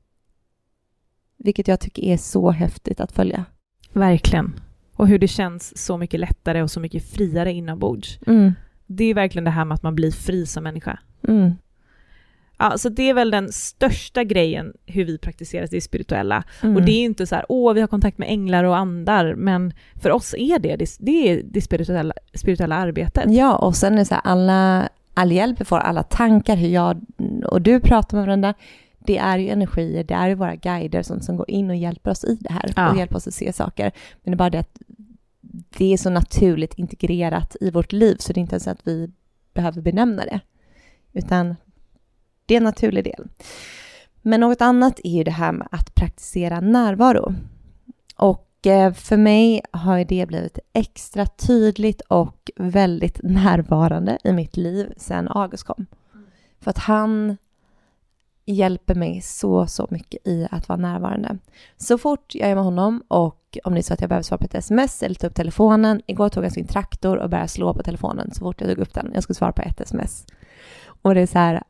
Vilket 1.46 1.68
jag 1.68 1.80
tycker 1.80 2.02
är 2.02 2.16
så 2.16 2.50
häftigt 2.50 3.00
att 3.00 3.12
följa. 3.12 3.44
Verkligen. 3.92 4.60
Och 4.96 5.08
hur 5.08 5.18
det 5.18 5.28
känns 5.28 5.78
så 5.84 5.96
mycket 5.96 6.20
lättare 6.20 6.62
och 6.62 6.70
så 6.70 6.80
mycket 6.80 7.10
friare 7.10 7.52
inombords. 7.52 8.18
Mm. 8.26 8.52
Det 8.86 9.04
är 9.04 9.14
verkligen 9.14 9.44
det 9.44 9.50
här 9.50 9.64
med 9.64 9.74
att 9.74 9.82
man 9.82 9.94
blir 9.94 10.10
fri 10.10 10.46
som 10.46 10.64
människa. 10.64 10.98
Mm. 11.28 11.54
Ja, 12.58 12.78
så 12.78 12.88
det 12.88 13.10
är 13.10 13.14
väl 13.14 13.30
den 13.30 13.52
största 13.52 14.24
grejen 14.24 14.72
hur 14.86 15.04
vi 15.04 15.18
praktiserar 15.18 15.68
det 15.70 15.80
spirituella. 15.80 16.44
Mm. 16.62 16.76
Och 16.76 16.82
det 16.82 16.92
är 16.92 17.04
inte 17.04 17.26
så 17.26 17.34
här, 17.34 17.44
åh, 17.48 17.74
vi 17.74 17.80
har 17.80 17.88
kontakt 17.88 18.18
med 18.18 18.28
änglar 18.28 18.64
och 18.64 18.76
andar, 18.76 19.34
men 19.34 19.72
för 20.02 20.10
oss 20.10 20.34
är 20.38 20.58
det 20.58 20.76
det, 20.76 20.96
det, 20.98 21.30
är 21.30 21.42
det 21.44 21.60
spirituella, 21.60 22.14
spirituella 22.34 22.76
arbetet. 22.76 23.24
Ja, 23.26 23.56
och 23.56 23.76
sen 23.76 23.94
är 23.94 23.98
det 23.98 24.04
så 24.04 24.14
här, 24.14 24.22
alla, 24.24 24.88
all 25.14 25.32
hjälp 25.32 25.60
vi 25.60 25.64
får, 25.64 25.78
alla 25.78 26.02
tankar, 26.02 26.56
hur 26.56 26.68
jag 26.68 27.00
och 27.44 27.62
du 27.62 27.80
pratar 27.80 28.16
med 28.16 28.26
varandra, 28.26 28.54
det 29.06 29.18
är 29.18 29.38
ju 29.38 29.48
energier, 29.48 30.04
det 30.04 30.14
är 30.14 30.28
ju 30.28 30.34
våra 30.34 30.54
guider 30.56 31.02
som, 31.02 31.20
som 31.20 31.36
går 31.36 31.50
in 31.50 31.70
och 31.70 31.76
hjälper 31.76 32.10
oss 32.10 32.24
i 32.24 32.38
det 32.40 32.52
här 32.52 32.72
Ja. 32.76 32.90
och 32.90 32.98
hjälper 32.98 33.16
oss 33.16 33.26
att 33.26 33.34
se 33.34 33.52
saker. 33.52 33.92
Men 34.22 34.30
det 34.30 34.34
är 34.34 34.36
bara 34.36 34.50
det 34.50 34.58
att 34.58 34.78
det 35.78 35.92
är 35.92 35.96
så 35.96 36.10
naturligt 36.10 36.74
integrerat 36.74 37.56
i 37.60 37.70
vårt 37.70 37.92
liv 37.92 38.16
så 38.18 38.32
det 38.32 38.38
är 38.38 38.42
inte 38.42 38.54
ens 38.54 38.68
att 38.68 38.80
vi 38.86 39.10
behöver 39.54 39.82
benämna 39.82 40.24
det, 40.24 40.40
utan 41.12 41.56
det 42.46 42.54
är 42.54 42.56
en 42.56 42.64
naturlig 42.64 43.04
del. 43.04 43.28
Men 44.22 44.40
något 44.40 44.60
annat 44.60 45.00
är 45.04 45.10
ju 45.10 45.24
det 45.24 45.30
här 45.30 45.52
med 45.52 45.68
att 45.70 45.94
praktisera 45.94 46.60
närvaro. 46.60 47.34
Och 48.16 48.66
eh, 48.66 48.92
för 48.92 49.16
mig 49.16 49.62
har 49.70 49.98
ju 49.98 50.04
det 50.04 50.26
blivit 50.26 50.58
extra 50.72 51.26
tydligt 51.26 52.00
och 52.00 52.50
väldigt 52.56 53.20
närvarande 53.22 54.18
i 54.24 54.32
mitt 54.32 54.56
liv 54.56 54.92
sedan 54.96 55.28
August 55.28 55.64
kom. 55.64 55.86
För 56.60 56.70
att 56.70 56.78
han 56.78 57.36
hjälper 58.46 58.94
mig 58.94 59.20
så, 59.20 59.66
så 59.66 59.86
mycket 59.90 60.26
i 60.26 60.48
att 60.50 60.68
vara 60.68 60.76
närvarande. 60.76 61.38
Så 61.76 61.98
fort 61.98 62.34
jag 62.34 62.50
är 62.50 62.54
med 62.54 62.64
honom 62.64 63.02
och 63.08 63.58
om 63.64 63.74
det 63.74 63.80
är 63.80 63.82
så 63.82 63.94
att 63.94 64.00
jag 64.00 64.08
behöver 64.08 64.22
svara 64.22 64.38
på 64.38 64.44
ett 64.44 64.54
sms 64.54 65.02
eller 65.02 65.14
ta 65.14 65.26
upp 65.26 65.34
telefonen. 65.34 66.02
Igår 66.06 66.28
tog 66.28 66.42
han 66.42 66.50
sin 66.50 66.66
traktor 66.66 67.16
och 67.16 67.30
började 67.30 67.48
slå 67.48 67.74
på 67.74 67.82
telefonen 67.82 68.30
så 68.34 68.40
fort 68.40 68.60
jag 68.60 68.70
tog 68.70 68.78
upp 68.78 68.94
den. 68.94 69.10
Jag 69.14 69.22
skulle 69.22 69.34
svara 69.34 69.52
på 69.52 69.62
ett 69.62 69.80
sms. 69.80 70.26
Och 71.02 71.14
det 71.14 71.20
är 71.20 71.26
så 71.26 71.38
här, 71.38 71.62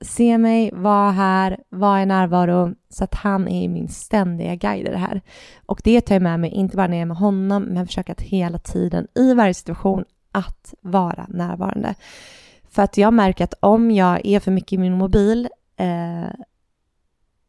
se 0.00 0.38
mig, 0.38 0.70
var 0.74 1.10
här, 1.10 1.58
var 1.68 1.98
i 1.98 2.06
närvaro. 2.06 2.74
Så 2.88 3.04
att 3.04 3.14
han 3.14 3.48
är 3.48 3.68
min 3.68 3.88
ständiga 3.88 4.54
guide 4.54 4.86
i 4.86 4.90
det 4.90 4.98
här. 4.98 5.20
Och 5.66 5.80
det 5.84 6.00
tar 6.00 6.14
jag 6.14 6.22
med 6.22 6.40
mig, 6.40 6.50
inte 6.50 6.76
bara 6.76 6.86
när 6.86 6.96
jag 6.96 7.02
är 7.02 7.06
med 7.06 7.16
honom, 7.16 7.62
men 7.62 7.86
försöker 7.86 8.12
att 8.12 8.20
hela 8.20 8.58
tiden 8.58 9.06
i 9.14 9.34
varje 9.34 9.54
situation 9.54 10.04
att 10.32 10.74
vara 10.80 11.26
närvarande. 11.28 11.94
För 12.70 12.82
att 12.82 12.96
jag 12.96 13.12
märker 13.12 13.44
att 13.44 13.54
om 13.60 13.90
jag 13.90 14.26
är 14.26 14.40
för 14.40 14.50
mycket 14.50 14.72
i 14.72 14.78
min 14.78 14.98
mobil, 14.98 15.48
eh, 15.76 16.30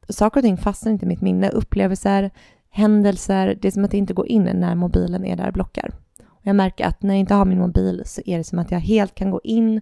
saker 0.10 0.40
och 0.40 0.44
ting 0.44 0.58
fastnar 0.58 0.92
inte 0.92 1.06
i 1.06 1.08
mitt 1.08 1.22
minne. 1.22 1.50
Upplevelser, 1.50 2.32
händelser, 2.70 3.58
det 3.62 3.68
är 3.68 3.72
som 3.72 3.86
att 3.86 3.92
det 3.92 3.98
inte 3.98 4.14
går 4.14 4.28
in 4.28 4.44
när 4.44 4.76
mobilen 4.76 5.26
är 5.26 5.36
där 5.36 5.48
och 5.48 5.54
blockar. 5.54 5.92
Och 6.28 6.42
jag 6.44 6.56
märker 6.56 6.86
att 6.86 7.02
när 7.02 7.14
jag 7.14 7.20
inte 7.20 7.34
har 7.34 7.46
min 7.46 7.60
mobil 7.60 8.02
så 8.06 8.22
är 8.26 8.38
det 8.38 8.44
som 8.44 8.60
att 8.60 8.72
jag 8.72 8.80
helt 8.80 9.16
kan 9.16 9.32
gå 9.32 9.42
in 9.44 9.82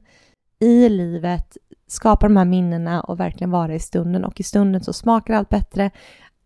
i 0.60 0.90
livet, 0.90 1.58
skapa 1.88 2.28
de 2.28 2.38
här 2.38 2.46
minnena 2.46 3.02
och 3.02 3.20
verkligen 3.20 3.52
vara 3.52 3.76
i 3.76 3.80
stunden. 3.80 4.26
Och 4.26 4.40
i 4.40 4.44
stunden 4.44 4.84
så 4.84 4.94
smakar 4.94 5.34
allt 5.34 5.50
bättre, 5.50 5.92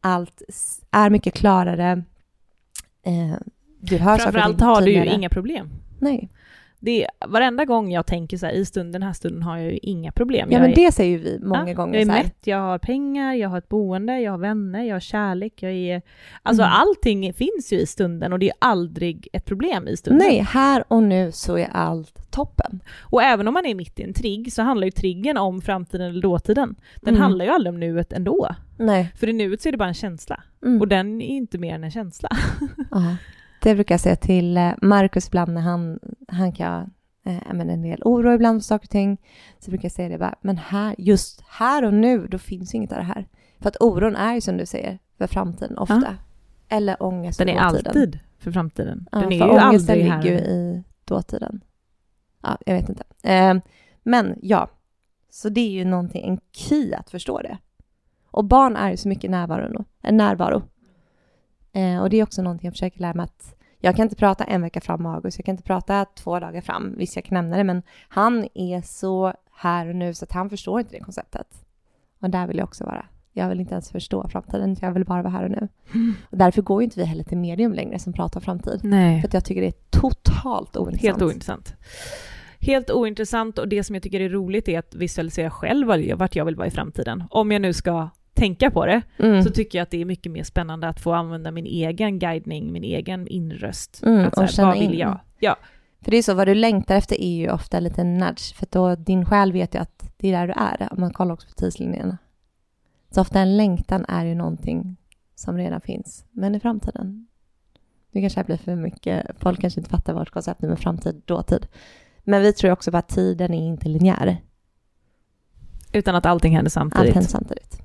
allt 0.02 0.42
är 0.92 1.10
mycket 1.10 1.34
klarare. 1.34 2.04
Eh, 3.04 3.38
du 3.80 3.98
hör 3.98 4.18
Framförallt 4.18 4.62
har 4.62 4.82
du 4.82 4.92
ju 4.92 5.06
inga 5.06 5.30
problem. 5.30 5.70
Nej. 6.00 6.30
Det 6.82 7.04
är, 7.04 7.10
varenda 7.28 7.66
gång 7.66 7.92
jag 7.92 8.06
tänker 8.06 8.38
så 8.38 8.46
här, 8.46 8.54
i 8.54 8.66
stunden, 8.66 8.92
den 8.92 9.04
här 9.04 9.14
stunden 9.14 9.44
har 9.44 9.58
jag 9.58 9.72
ju 9.72 9.80
inga 9.82 10.12
problem. 10.12 10.48
Ja, 10.52 10.56
jag 10.58 10.62
men 10.62 10.72
är, 10.72 10.76
det 10.76 10.92
säger 10.92 11.12
ju 11.12 11.24
vi 11.24 11.40
många 11.44 11.68
ja, 11.70 11.74
gånger. 11.74 11.94
Jag 11.94 12.02
är 12.02 12.06
så 12.06 12.12
här. 12.12 12.24
mätt, 12.24 12.38
jag 12.44 12.58
har 12.58 12.78
pengar, 12.78 13.34
jag 13.34 13.50
har 13.50 13.58
ett 13.58 13.70
boende, 13.70 14.20
jag 14.20 14.32
har 14.32 14.38
vänner, 14.38 14.84
jag 14.84 14.96
har 14.96 15.00
kärlek, 15.00 15.54
jag 15.64 15.72
är... 15.72 16.02
Alltså 16.44 16.64
Mm. 16.64 16.74
allting 16.76 17.34
finns 17.34 17.74
ju 17.74 17.80
i 17.80 17.86
stunden 17.86 18.34
och 18.34 18.40
det 18.40 18.50
är 18.50 18.56
aldrig 18.60 19.28
ett 19.34 19.46
problem 19.46 19.88
i 19.88 19.98
stunden. 19.98 20.28
Nej, 20.28 20.40
här 20.50 20.84
och 20.88 21.04
nu 21.04 21.32
så 21.32 21.58
är 21.58 21.68
allt 21.72 22.32
toppen. 22.32 22.80
Och 23.00 23.24
även 23.24 23.48
om 23.48 23.54
man 23.54 23.66
är 23.66 23.76
mitt 23.76 24.00
i 24.00 24.04
en 24.04 24.14
trigg 24.14 24.54
så 24.54 24.62
handlar 24.62 24.86
ju 24.86 24.92
triggen 24.92 25.38
om 25.38 25.62
framtiden 25.62 26.10
eller 26.10 26.22
dåtiden. 26.22 26.76
Den 27.02 27.14
Mm. 27.14 27.22
handlar 27.22 27.46
ju 27.46 27.52
aldrig 27.52 27.74
om 27.74 27.80
nuet 27.80 28.14
ändå. 28.14 28.56
Nej. 28.78 29.12
För 29.16 29.30
i 29.30 29.34
nuet 29.34 29.62
så 29.62 29.70
är 29.70 29.72
det 29.72 29.78
bara 29.78 29.88
en 29.88 29.94
känsla. 29.94 30.44
Mm. 30.66 30.82
Och 30.82 30.88
den 30.88 31.22
är 31.22 31.26
inte 31.28 31.58
mer 31.58 31.76
än 31.76 31.84
en 31.84 31.92
känsla. 31.92 32.30
Det 33.62 33.76
brukar 33.76 33.94
jag 33.94 34.00
säga 34.00 34.16
till 34.16 34.58
eh, 34.58 34.72
Markus 34.82 35.28
ibland 35.28 35.54
när 35.54 35.62
han, 35.62 36.00
han 36.32 36.52
kan 36.52 36.94
eh, 37.26 37.36
ja, 37.48 37.54
men 37.54 37.70
en 37.70 37.82
del 37.82 38.02
oro 38.06 38.34
ibland 38.34 38.62
för 38.62 38.66
saker 38.66 38.86
och 38.86 38.90
ting. 38.90 39.18
Så 39.60 39.72
brukar 39.72 39.86
jag 39.86 39.92
säga 39.92 40.10
det 40.10 40.18
bara, 40.18 40.36
men 40.42 40.58
här, 40.58 40.96
just 40.98 41.42
här 41.42 41.86
och 41.86 41.94
nu, 41.94 42.28
då 42.28 42.38
finns 42.38 42.76
inget 42.76 42.92
av 42.92 42.98
det 42.98 43.04
här. 43.04 43.28
För 43.60 43.70
att 43.70 43.78
oron 43.80 44.16
är 44.16 44.34
ju 44.34 44.42
som 44.42 44.58
du 44.58 44.66
säger, 44.66 45.00
för 45.18 45.28
framtiden 45.28 45.78
ofta. 45.78 46.18
Eller 46.70 47.04
ångest 47.04 47.38
för 47.38 47.46
Den 47.46 47.58
är 47.58 47.70
dåtiden. 47.70 47.88
alltid 47.88 48.20
för 48.38 48.52
framtiden. 48.52 49.08
Ja, 49.12 49.20
Den 49.20 49.32
är 49.32 49.40
för 49.40 49.46
ju 49.46 49.52
ångesten 49.68 50.02
här. 50.02 50.22
ligger 50.24 50.40
ju 50.40 50.46
i 50.46 50.84
dåtiden. 51.06 51.62
Ja, 52.44 52.58
jag 52.66 52.74
vet 52.74 52.90
inte. 52.90 53.04
Eh, 53.24 53.58
men 54.04 54.36
ja, 54.42 54.70
så 55.30 55.50
det 55.50 55.62
är 55.62 55.70
ju 55.72 55.86
någonting, 55.86 56.28
en 56.30 56.40
key 56.52 56.94
att 56.94 57.10
förstå 57.10 57.42
det. 57.42 57.58
Och 58.32 58.46
barn 58.46 58.76
är 58.76 58.92
ju 58.92 58.98
så 58.98 59.08
mycket 59.08 59.32
närvaro. 59.32 59.86
närvaro. 60.12 60.62
Eh, 61.72 62.02
och 62.02 62.10
det 62.10 62.18
är 62.20 62.24
också 62.24 62.42
någonting 62.42 62.68
jag 62.68 62.74
försöker 62.74 63.00
lära 63.02 63.14
mig 63.14 63.24
att 63.24 63.56
jag 63.80 63.96
kan 63.96 64.04
inte 64.04 64.16
prata 64.16 64.44
en 64.44 64.62
vecka 64.62 64.82
fram 64.82 65.04
med 65.04 65.12
August, 65.12 65.38
jag 65.38 65.46
kan 65.46 65.54
inte 65.54 65.64
prata 65.64 66.06
två 66.06 66.40
dagar 66.40 66.62
fram, 66.62 66.96
visst 66.98 67.16
jag 67.16 67.26
kan 67.26 67.36
nämna 67.36 67.58
det, 67.58 67.64
men 67.64 67.84
han 68.08 68.48
är 68.54 68.82
så 68.82 69.34
här 69.52 69.88
och 69.88 69.96
nu 69.96 70.14
så 70.14 70.26
att 70.26 70.32
han 70.32 70.50
förstår 70.50 70.80
inte 70.80 70.96
det 70.96 71.00
konceptet. 71.00 71.66
Och 72.22 72.30
där 72.30 72.48
vill 72.48 72.58
jag 72.58 72.64
också 72.64 72.86
vara. 72.86 73.06
Jag 73.34 73.50
vill 73.50 73.60
inte 73.60 73.74
ens 73.74 73.92
förstå 73.92 74.28
framtiden, 74.28 74.76
jag 74.82 74.92
vill 74.92 75.06
bara 75.06 75.22
vara 75.22 75.34
här 75.34 75.44
och 75.44 75.52
nu. 75.52 75.68
Och 76.30 76.38
därför 76.38 76.62
går 76.62 76.82
ju 76.82 76.84
inte 76.84 77.00
vi 77.00 77.06
heller 77.06 77.24
till 77.24 77.38
medium 77.38 77.74
längre 77.74 78.00
som 78.00 78.14
pratar 78.14 78.40
framtid. 78.40 78.80
Nej. 78.84 79.22
För 79.22 79.28
att 79.28 79.34
jag 79.34 79.46
tycker 79.46 79.62
det 79.62 79.68
är 79.68 80.00
totalt 80.00 80.78
ointressant. 80.78 81.02
Helt 81.02 81.22
ointressant. 81.22 81.74
Helt 82.60 82.92
ointressant 82.92 83.58
och 83.58 83.68
det 83.68 83.84
som 83.84 83.96
jag 83.96 84.04
tycker 84.04 84.20
är 84.20 84.30
roligt 84.30 84.68
är 84.68 84.80
att 84.80 84.96
visualisera 84.96 85.50
själv 85.50 85.88
vart 86.18 86.36
jag 86.36 86.46
vill 86.46 86.56
vara 86.56 86.68
i 86.68 86.72
framtiden. 86.72 87.24
Om 87.30 87.52
jag 87.52 87.62
nu 87.62 87.74
ska 87.74 88.10
tänka 88.40 88.72
på 88.72 88.86
det 88.86 89.02
Mm. 89.18 89.44
så 89.44 89.50
tycker 89.50 89.78
jag 89.78 89.84
att 89.84 89.92
det 89.92 90.02
är 90.02 90.06
mycket 90.06 90.32
mer 90.32 90.44
spännande 90.44 90.88
att 90.88 91.00
få 91.00 91.14
använda 91.14 91.52
min 91.52 91.66
egen 91.66 92.20
guidning, 92.20 92.72
min 92.72 92.84
egen 92.84 93.28
inröst. 93.28 94.02
Mm, 94.06 94.26
att 94.28 94.36
så 94.36 94.42
och 94.44 94.50
känna 94.50 94.68
vad 94.68 94.80
vill 94.80 94.94
in. 94.94 95.00
jag? 95.00 95.20
Ja, 95.40 95.56
För 96.02 96.12
det 96.12 96.18
är 96.18 96.22
så, 96.24 96.34
vad 96.34 96.48
du 96.48 96.54
längtar 96.56 96.96
efter 96.96 97.22
är 97.22 97.36
ju 97.36 97.52
ofta 97.52 97.78
en 97.78 97.84
liten 97.84 98.18
nudge. 98.18 98.56
För 98.56 98.68
då 98.70 98.96
din 98.96 99.26
själ 99.26 99.52
vet 99.52 99.76
ju 99.76 99.80
att 99.80 100.12
det 100.18 100.28
är 100.28 100.32
där 100.40 100.48
du 100.48 100.54
är. 100.54 100.94
Om 100.94 101.02
man 101.02 101.14
kollar 101.14 101.34
också 101.34 101.48
på 101.48 101.54
tidslinjerna. 101.54 102.18
Så 103.12 103.22
ofta 103.22 103.40
en 103.40 103.58
längtan 103.58 104.06
är 104.08 104.26
ju 104.26 104.36
någonting 104.36 104.96
som 105.36 105.58
redan 105.58 105.82
finns. 105.82 106.26
Men 106.32 106.56
i 106.56 106.60
framtiden. 106.60 107.28
Nu 108.12 108.22
kanske 108.22 108.40
det 108.40 108.46
blir 108.46 108.58
för 108.58 108.76
mycket. 108.76 109.26
Folk 109.40 109.62
kanske 109.62 109.80
inte 109.80 109.90
fattar 109.90 110.14
vårt 110.14 110.30
koncept 110.30 110.62
nu 110.62 110.68
med 110.68 110.80
framtid, 110.80 111.22
dåtid. 111.26 111.68
Men 112.24 112.42
vi 112.42 112.54
tror 112.54 112.72
också 112.72 112.92
på 112.92 112.98
att 112.98 113.08
tiden 113.08 113.54
är 113.54 113.68
inte 113.68 113.90
linjär. 113.90 114.38
utan 115.94 116.16
att 116.16 116.26
allting 116.26 116.56
händer 116.56 116.68
Allt 116.68 116.74
samtidigt. 116.74 117.14
händer 117.14 117.30
samtidigt. 117.30 117.82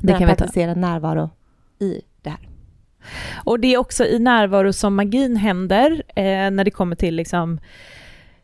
Det 0.00 0.12
kan 0.12 0.20
vi 0.22 0.26
ta. 0.28 0.34
praktisera 0.34 0.74
närvaro 0.74 1.30
i 1.80 2.00
det 2.22 2.30
här. 2.30 2.48
Och 3.44 3.60
det 3.60 3.74
är 3.74 3.78
också 3.78 4.04
i 4.04 4.18
närvaro 4.18 4.72
som 4.72 4.94
magin 4.94 5.36
händer, 5.36 6.02
eh, 6.16 6.50
när 6.50 6.64
det 6.64 6.70
kommer 6.70 6.96
till 6.96 7.14
liksom... 7.14 7.60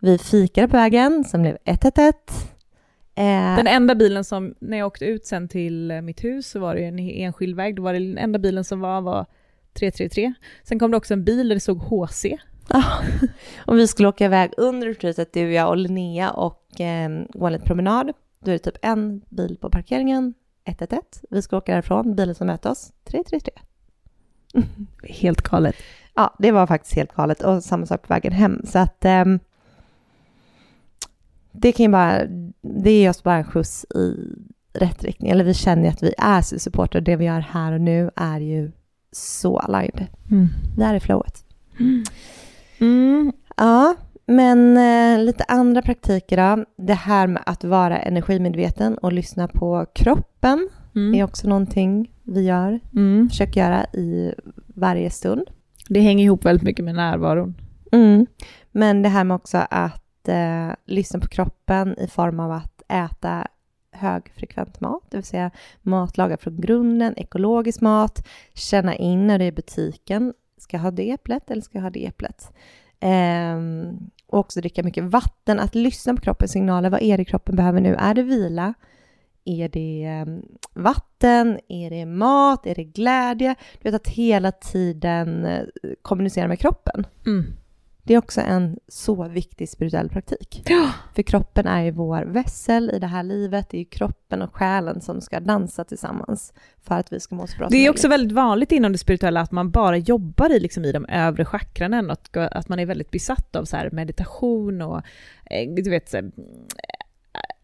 Vi 0.00 0.18
fikade 0.18 0.68
på 0.68 0.76
vägen, 0.76 1.24
som 1.24 1.42
blev 1.42 1.58
111. 1.64 2.12
Eh, 3.14 3.56
Den 3.56 3.66
enda 3.66 3.94
bilen 3.94 4.24
som, 4.24 4.54
när 4.58 4.78
jag 4.78 4.86
åkte 4.86 5.04
ut 5.04 5.26
sen 5.26 5.48
till 5.48 5.90
eh, 5.90 6.00
mitt 6.00 6.24
hus 6.24 6.50
så 6.50 6.60
var 6.60 6.74
det 6.74 6.84
en 6.84 6.98
enskild 6.98 7.56
väg, 7.56 7.76
då 7.76 7.82
var 7.82 7.92
det 7.92 7.98
den 7.98 8.18
enda 8.18 8.38
bilen 8.38 8.64
som 8.64 8.80
var, 8.80 9.00
var 9.00 9.26
333. 9.78 10.32
Sen 10.62 10.78
kom 10.78 10.90
det 10.90 10.96
också 10.96 11.14
en 11.14 11.24
bil 11.24 11.48
där 11.48 11.56
det 11.56 11.60
stod 11.60 11.78
HC. 11.78 12.26
Ja, 12.68 12.82
och 13.66 13.78
vi 13.78 13.86
skulle 13.88 14.08
åka 14.08 14.24
iväg 14.24 14.52
under 14.56 14.86
retreatet, 14.86 15.32
du, 15.32 15.52
jag 15.52 15.68
och 15.68 15.76
Linnea 15.76 16.30
och 16.30 16.80
eh, 16.80 17.10
gå 17.28 17.46
en 17.46 17.52
liten 17.52 17.66
promenad. 17.66 18.12
Då 18.44 18.50
är 18.50 18.52
det 18.52 18.58
typ 18.58 18.78
en 18.82 19.20
bil 19.28 19.56
på 19.60 19.70
parkeringen, 19.70 20.34
111. 20.64 21.02
Vi 21.30 21.42
ska 21.42 21.56
åka 21.56 21.72
därifrån, 21.72 22.14
bilen 22.16 22.34
som 22.34 22.46
möter 22.46 22.70
oss, 22.70 22.92
333. 23.04 23.54
Helt 25.02 25.42
galet. 25.42 25.76
Ja, 26.20 26.34
det 26.38 26.52
var 26.52 26.66
faktiskt 26.66 26.94
helt 26.94 27.14
galet 27.14 27.42
och 27.42 27.64
samma 27.64 27.86
sak 27.86 28.02
på 28.02 28.14
vägen 28.14 28.32
hem. 28.32 28.62
Så 28.64 28.78
att 28.78 29.04
ehm, 29.04 29.38
det 31.52 31.72
kan 31.72 31.84
ju 31.86 31.92
bara, 31.92 32.22
det 32.60 32.90
är 32.90 33.04
just 33.04 33.22
bara 33.24 33.36
en 33.36 33.44
skjuts 33.44 33.84
i 33.94 34.14
rätt 34.72 35.04
riktning. 35.04 35.30
Eller 35.30 35.44
vi 35.44 35.54
känner 35.54 35.88
att 35.88 36.02
vi 36.02 36.14
är 36.18 36.42
supporter 36.42 36.98
och 36.98 37.02
det 37.02 37.16
vi 37.16 37.24
gör 37.24 37.40
här 37.40 37.72
och 37.72 37.80
nu 37.80 38.10
är 38.16 38.40
ju 38.40 38.72
så 39.12 39.58
aligned. 39.58 40.06
Mm. 40.30 40.48
Det 40.76 40.84
här 40.84 40.94
är 40.94 41.00
flowet. 41.00 41.44
Mm. 42.80 43.32
Ja, 43.56 43.94
men 44.26 44.76
eh, 44.76 45.24
lite 45.24 45.44
andra 45.48 45.82
praktiker 45.82 46.36
då. 46.56 46.64
Det 46.76 46.94
här 46.94 47.26
med 47.26 47.42
att 47.46 47.64
vara 47.64 47.98
energimedveten 47.98 48.98
och 48.98 49.12
lyssna 49.12 49.48
på 49.48 49.86
kroppen 49.94 50.68
Mm. 50.96 51.14
är 51.14 51.24
också 51.24 51.48
någonting 51.48 52.12
vi 52.22 52.44
gör, 52.46 52.80
Mm. 52.92 53.28
försöker 53.30 53.60
göra 53.60 53.84
i 53.84 54.34
varje 54.66 55.10
stund. 55.10 55.50
Det 55.92 56.00
hänger 56.00 56.24
ihop 56.24 56.44
väldigt 56.44 56.64
mycket 56.64 56.84
med 56.84 56.94
närvaron. 56.94 57.54
Mm. 57.92 58.26
Men 58.72 59.02
det 59.02 59.08
här 59.08 59.24
med 59.24 59.34
också 59.34 59.66
att 59.70 60.28
eh, 60.28 60.70
lyssna 60.86 61.20
på 61.20 61.26
kroppen 61.26 61.98
i 61.98 62.08
form 62.08 62.40
av 62.40 62.52
att 62.52 62.82
äta 62.88 63.46
högfrekvent 63.92 64.80
mat, 64.80 65.02
det 65.10 65.16
vill 65.16 65.24
säga 65.24 65.50
mat 65.82 66.16
lagad 66.16 66.40
från 66.40 66.60
grunden, 66.60 67.14
ekologisk 67.16 67.80
mat, 67.80 68.26
känna 68.54 68.94
in 68.94 69.26
när 69.26 69.38
du 69.38 69.44
är 69.44 69.48
i 69.48 69.52
butiken, 69.52 70.34
ska 70.58 70.76
jag 70.76 70.82
ha 70.82 70.90
det 70.90 71.10
äpplet 71.10 71.50
eller 71.50 71.62
ska 71.62 71.78
jag 71.78 71.82
ha 71.82 71.90
det 71.90 72.06
äpplet? 72.06 72.52
Ehm, 73.00 74.10
och 74.26 74.38
också 74.38 74.60
dricka 74.60 74.82
mycket 74.82 75.04
vatten, 75.04 75.60
att 75.60 75.74
lyssna 75.74 76.14
på 76.14 76.20
kroppens 76.20 76.52
signaler, 76.52 76.90
vad 76.90 77.02
är 77.02 77.18
det 77.18 77.24
kroppen 77.24 77.56
behöver 77.56 77.80
nu? 77.80 77.94
Är 77.94 78.14
det 78.14 78.22
vila? 78.22 78.74
Är 79.44 79.68
det 79.68 80.04
eh, 80.04 80.26
vatten? 80.74 81.60
Är 81.68 81.90
det 81.90 82.06
mat? 82.06 82.66
Är 82.66 82.74
det 82.74 82.84
glädje? 82.84 83.54
Du 83.82 83.90
vet 83.90 84.00
att 84.00 84.08
hela 84.08 84.52
tiden 84.52 85.44
eh, 85.44 85.64
kommunicera 86.02 86.48
med 86.48 86.58
kroppen. 86.58 87.06
Mm. 87.26 87.44
Det 88.02 88.14
är 88.14 88.18
också 88.18 88.40
en 88.40 88.78
så 88.88 89.28
viktig 89.28 89.68
spirituell 89.68 90.08
praktik. 90.08 90.62
Ja. 90.66 90.90
För 91.14 91.22
kroppen 91.22 91.66
är 91.66 91.82
ju 91.82 91.90
vår 91.90 92.22
vässel 92.22 92.90
i 92.90 92.98
det 92.98 93.06
här 93.06 93.22
livet. 93.22 93.70
Det 93.70 93.76
är 93.76 93.78
ju 93.78 93.84
kroppen 93.84 94.42
och 94.42 94.54
själen 94.54 95.00
som 95.00 95.20
ska 95.20 95.40
dansa 95.40 95.84
tillsammans 95.84 96.52
för 96.82 96.94
att 96.94 97.12
vi 97.12 97.20
ska 97.20 97.34
må 97.34 97.46
så 97.46 97.58
bra 97.58 97.68
Det 97.68 97.86
är 97.86 97.90
också 97.90 98.08
väldigt 98.08 98.32
vanligt 98.32 98.72
inom 98.72 98.92
det 98.92 98.98
spirituella 98.98 99.40
att 99.40 99.52
man 99.52 99.70
bara 99.70 99.96
jobbar 99.96 100.50
i, 100.50 100.60
liksom, 100.60 100.84
i 100.84 100.92
de 100.92 101.06
övre 101.08 101.44
chakranen, 101.44 102.10
att, 102.10 102.36
att 102.36 102.68
man 102.68 102.78
är 102.78 102.86
väldigt 102.86 103.10
besatt 103.10 103.56
av 103.56 103.64
så 103.64 103.76
meditation 103.92 104.82
och 104.82 105.02
eh, 105.44 105.70
du 105.74 105.90
vet, 105.90 106.14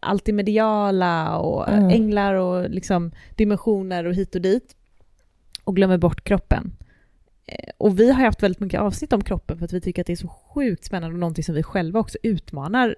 allt 0.07 0.27
mediala 0.27 1.37
och 1.37 1.69
Mm. 1.69 1.89
änglar 1.89 2.33
och 2.33 2.69
liksom 2.69 3.11
dimensioner 3.35 4.05
och 4.05 4.13
hit 4.15 4.35
och 4.35 4.41
dit 4.41 4.75
och 5.63 5.75
glömmer 5.75 5.97
bort 5.97 6.23
kroppen. 6.23 6.71
Eh, 7.45 7.69
Och 7.77 7.99
vi 7.99 8.11
har 8.11 8.25
haft 8.25 8.43
väldigt 8.43 8.59
mycket 8.59 8.79
avsnitt 8.79 9.13
om 9.13 9.21
kroppen 9.23 9.57
för 9.57 9.65
att 9.65 9.73
vi 9.73 9.81
tycker 9.81 10.01
att 10.01 10.07
det 10.07 10.13
är 10.13 10.17
så 10.17 10.27
sjukt 10.27 10.83
spännande 10.83 11.13
och 11.13 11.19
någonting 11.19 11.43
som 11.43 11.55
vi 11.55 11.63
själva 11.63 11.99
också 11.99 12.17
utmanar 12.23 12.95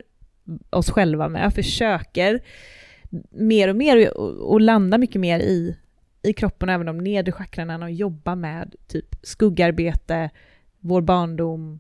oss 0.70 0.90
själva 0.90 1.30
med. 1.30 1.54
Försöker 1.54 2.40
mer 3.32 3.68
och 3.68 3.76
mer 3.76 4.18
och, 4.18 4.52
och 4.52 4.62
landa 4.62 4.98
mycket 4.98 5.22
mer 5.22 5.40
i, 5.40 5.76
i 6.22 6.34
kroppen 6.34 6.70
även 6.70 6.86
de 6.86 6.98
nedre 6.98 7.32
chakrarna 7.32 7.86
och 7.86 7.92
jobba 7.92 8.36
med 8.36 8.76
typ 8.88 9.16
skuggarbete, 9.22 10.30
vår 10.80 11.02
barndom, 11.02 11.80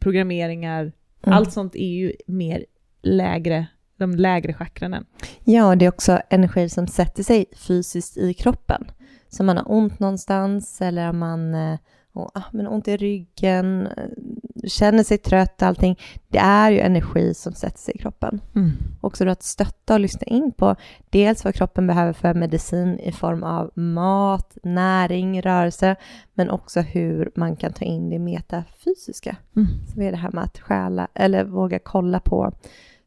programmeringar. 0.00 0.80
Mm. 0.82 1.36
Allt 1.38 1.52
sånt 1.52 1.74
är 1.74 1.88
ju 1.88 2.12
mer 2.26 2.64
lägre, 3.02 3.66
de 3.96 4.14
lägre 4.14 4.54
chakranen. 4.54 5.04
Ja, 5.44 5.68
och 5.68 5.78
det 5.78 5.84
är 5.84 5.88
också 5.88 6.20
energi 6.30 6.68
som 6.68 6.86
sätter 6.86 7.22
sig 7.22 7.46
fysiskt 7.56 8.16
i 8.16 8.34
kroppen. 8.34 8.84
Så 9.28 9.44
man 9.44 9.56
har 9.56 9.72
ont 9.72 9.98
någonstans 9.98 10.80
eller 10.80 11.12
man 11.12 11.54
eh, 11.54 11.78
och, 12.14 12.30
ah, 12.34 12.42
men 12.52 12.66
ont 12.66 12.88
i 12.88 12.96
ryggen, 12.96 13.86
eh, 13.86 14.08
känner 14.68 15.02
sig 15.02 15.18
trött, 15.18 15.62
allting. 15.62 15.98
Det 16.28 16.38
är 16.38 16.70
ju 16.70 16.80
energi 16.80 17.34
som 17.34 17.52
sätter 17.52 17.78
sig 17.78 17.94
i 17.94 17.98
kroppen. 17.98 18.40
också 19.00 19.24
då 19.24 19.30
att 19.30 19.42
stötta 19.42 19.94
och 19.94 20.00
lyssna 20.00 20.26
in 20.26 20.52
på 20.52 20.76
dels 21.10 21.44
vad 21.44 21.54
kroppen 21.54 21.86
behöver 21.86 22.12
för 22.12 22.34
medicin 22.34 22.98
i 22.98 23.12
form 23.12 23.42
av 23.42 23.70
mat, 23.74 24.58
näring, 24.62 25.42
rörelse, 25.42 25.96
men 26.34 26.50
också 26.50 26.80
hur 26.80 27.30
man 27.34 27.56
kan 27.56 27.72
ta 27.72 27.84
in 27.84 28.10
det 28.10 28.18
metafysiska. 28.18 29.36
Mm. 29.56 29.68
Så 29.86 30.00
det 30.00 30.06
är 30.06 30.10
det 30.10 30.16
här 30.16 30.32
med 30.32 30.44
att 30.44 30.58
stjäla, 30.58 31.08
eller 31.14 31.44
våga 31.44 31.78
kolla 31.78 32.20
på 32.20 32.52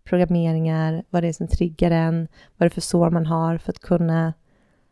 programmeringar, 0.09 1.03
vad 1.09 1.23
det 1.23 1.27
är 1.27 1.33
som 1.33 1.47
triggar 1.47 1.91
en, 1.91 2.27
vad 2.57 2.65
det 2.65 2.67
är 2.67 2.73
för 2.73 2.81
sår 2.81 3.09
man 3.09 3.25
har 3.25 3.57
för 3.57 3.71
att 3.71 3.79
kunna 3.79 4.33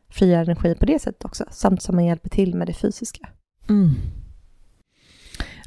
frigöra 0.10 0.42
energi 0.42 0.76
på 0.76 0.86
det 0.86 1.00
sättet 1.00 1.26
också, 1.26 1.46
samt 1.52 1.82
som 1.82 1.96
man 1.96 2.06
hjälper 2.06 2.30
till 2.30 2.56
med 2.56 2.68
det 2.68 2.74
fysiska. 2.74 3.30
Mm. 3.70 3.90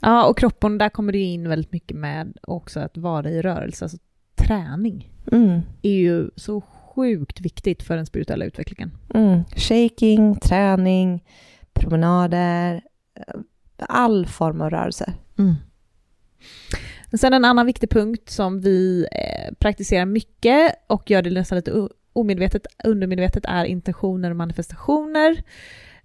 Ja, 0.01 0.27
och 0.27 0.39
kroppen, 0.39 0.79
där 0.79 0.89
kommer 0.89 1.13
det 1.13 1.19
in 1.19 1.49
väldigt 1.49 1.73
mycket 1.73 1.97
med 1.97 2.37
också 2.43 2.81
att 2.81 2.97
vara 2.97 3.31
i 3.31 3.43
rörelse, 3.43 3.85
alltså 3.85 3.99
träning 4.37 5.13
Mm. 5.33 5.61
är 5.83 5.93
ju 5.93 6.31
så 6.37 6.61
sjukt 6.61 7.41
viktigt 7.41 7.83
för 7.83 7.97
den 7.97 8.07
spirituella 8.07 8.45
utvecklingen. 8.45 8.91
Mm. 9.15 9.45
Shaking, 9.57 10.41
träning, 10.41 11.25
promenader, 11.73 12.83
eh, 13.15 13.41
all 13.79 14.27
form 14.27 14.61
av 14.61 14.71
rörelse. 14.71 15.13
Sen 17.17 17.33
en 17.33 17.45
annan 17.45 17.67
viktig 17.67 17.91
punkt 17.91 18.31
som 18.31 18.61
vi 18.61 19.07
eh, 19.13 19.55
praktiserar 19.59 20.05
mycket 20.05 20.75
och 20.87 21.11
gör 21.11 21.23
det 21.23 21.31
nästan 21.31 21.57
lite 21.57 21.89
omedvetet, 22.13 22.67
undermedvetet, 22.85 23.45
är 23.49 23.65
intentioner 23.65 24.31
och 24.31 24.37
manifestationer. 24.37 25.43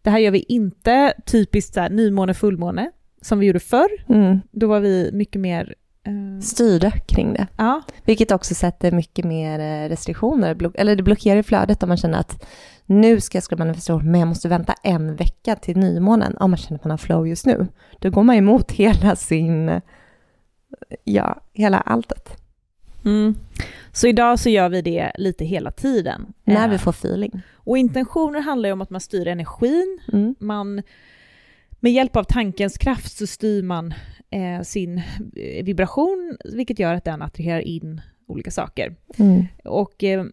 Det 0.02 0.10
här 0.10 0.20
gör 0.20 0.32
vi 0.32 0.46
inte 0.48 1.14
typiskt 1.26 1.74
så 1.74 1.80
här, 1.80 1.90
nymåne, 1.90 2.34
fullmåne, 2.34 2.92
som 3.22 3.40
vi 3.40 3.46
gjorde 3.46 3.60
förr. 3.60 3.90
Mm. 4.10 4.40
Då 4.52 4.68
var 4.68 4.80
vi 4.80 5.10
mycket 5.14 5.42
mer... 5.42 5.76
Eh, 6.06 6.42
Styrda 6.42 6.92
kring 6.92 7.34
det. 7.34 7.48
ja, 7.58 7.82
Vilket 8.06 8.32
också 8.32 8.56
sätter 8.56 8.92
mycket 8.92 9.26
mer 9.26 9.60
eh, 9.60 9.90
restriktioner, 9.90 10.72
eller 10.76 10.96
det 10.96 11.04
blockerar 11.04 11.42
flödet 11.42 11.84
om 11.84 11.90
man 11.90 11.98
känner 11.98 12.20
att 12.20 12.46
nu 12.86 13.22
ska 13.22 13.36
jag 13.36 13.44
skriva 13.44 13.66
manifestation, 13.66 14.12
men 14.12 14.20
jag 14.20 14.28
måste 14.28 14.48
vänta 14.48 14.74
en 14.84 15.16
vecka 15.16 15.56
till 15.56 15.78
nymånen. 15.78 16.38
Om 16.38 16.52
man 16.52 16.58
känner 16.58 16.80
att 16.80 16.84
man 16.84 16.92
har 16.92 16.98
flow 16.98 17.28
just 17.28 17.46
nu. 17.46 17.68
Då 18.00 18.10
går 18.10 18.24
man 18.24 18.36
emot 18.36 18.72
hela 18.82 19.16
sin, 19.16 19.82
ja, 21.04 21.42
hela 21.54 21.80
alltet. 21.80 22.44
Mm. 23.06 23.36
Så 23.92 24.08
idag 24.08 24.40
så 24.40 24.50
gör 24.50 24.70
vi 24.70 24.82
det 24.82 25.12
lite 25.18 25.46
hela 25.46 25.72
tiden. 25.72 26.34
När 26.44 26.66
Eh, 26.66 26.72
vi 26.72 26.78
får 26.78 26.92
feeling. 26.92 27.42
Och 27.54 27.78
intentioner 27.78 28.40
handlar 28.40 28.70
ju 28.70 28.74
om 28.74 28.82
att 28.82 28.90
man 28.90 29.02
styr 29.02 29.28
energin. 29.28 30.00
Mm. 30.14 30.36
Man, 30.40 30.82
med 31.80 31.92
hjälp 31.92 32.16
av 32.16 32.24
tankens 32.24 32.78
kraft 32.78 33.18
så 33.18 33.28
styr 33.28 33.64
man 33.64 33.94
eh, 34.30 34.62
sin 34.62 34.98
eh, 35.36 35.64
vibration, 35.64 36.38
vilket 36.46 36.80
gör 36.80 36.94
att 36.94 37.06
den 37.06 37.22
attraherar 37.22 37.60
in 37.60 38.02
olika 38.28 38.52
saker. 38.52 38.96
Mm. 39.18 39.46
Och 39.64 40.04
eh, 40.04 40.26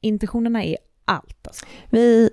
intentionerna 0.00 0.64
är 0.64 0.76
allt. 1.04 1.46
Alltså. 1.46 1.66
Vi 1.90 2.30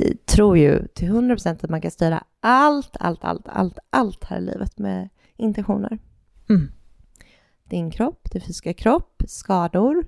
eh, 0.00 0.16
tror 0.26 0.58
ju 0.58 0.86
till 0.86 1.08
100% 1.08 1.64
att 1.64 1.70
man 1.70 1.80
kan 1.80 1.90
styra 1.90 2.24
allt, 2.40 2.96
allt, 3.00 3.24
allt, 3.24 3.48
allt, 3.48 3.78
allt 3.90 4.24
här 4.24 4.38
i 4.38 4.40
livet 4.40 4.78
med 4.78 5.08
intentioner. 5.36 5.98
Mm. 6.50 6.72
Din 7.72 7.90
kropp, 7.90 8.30
din 8.32 8.40
fysiska 8.40 8.74
kropp, 8.74 9.22
skador, 9.26 10.04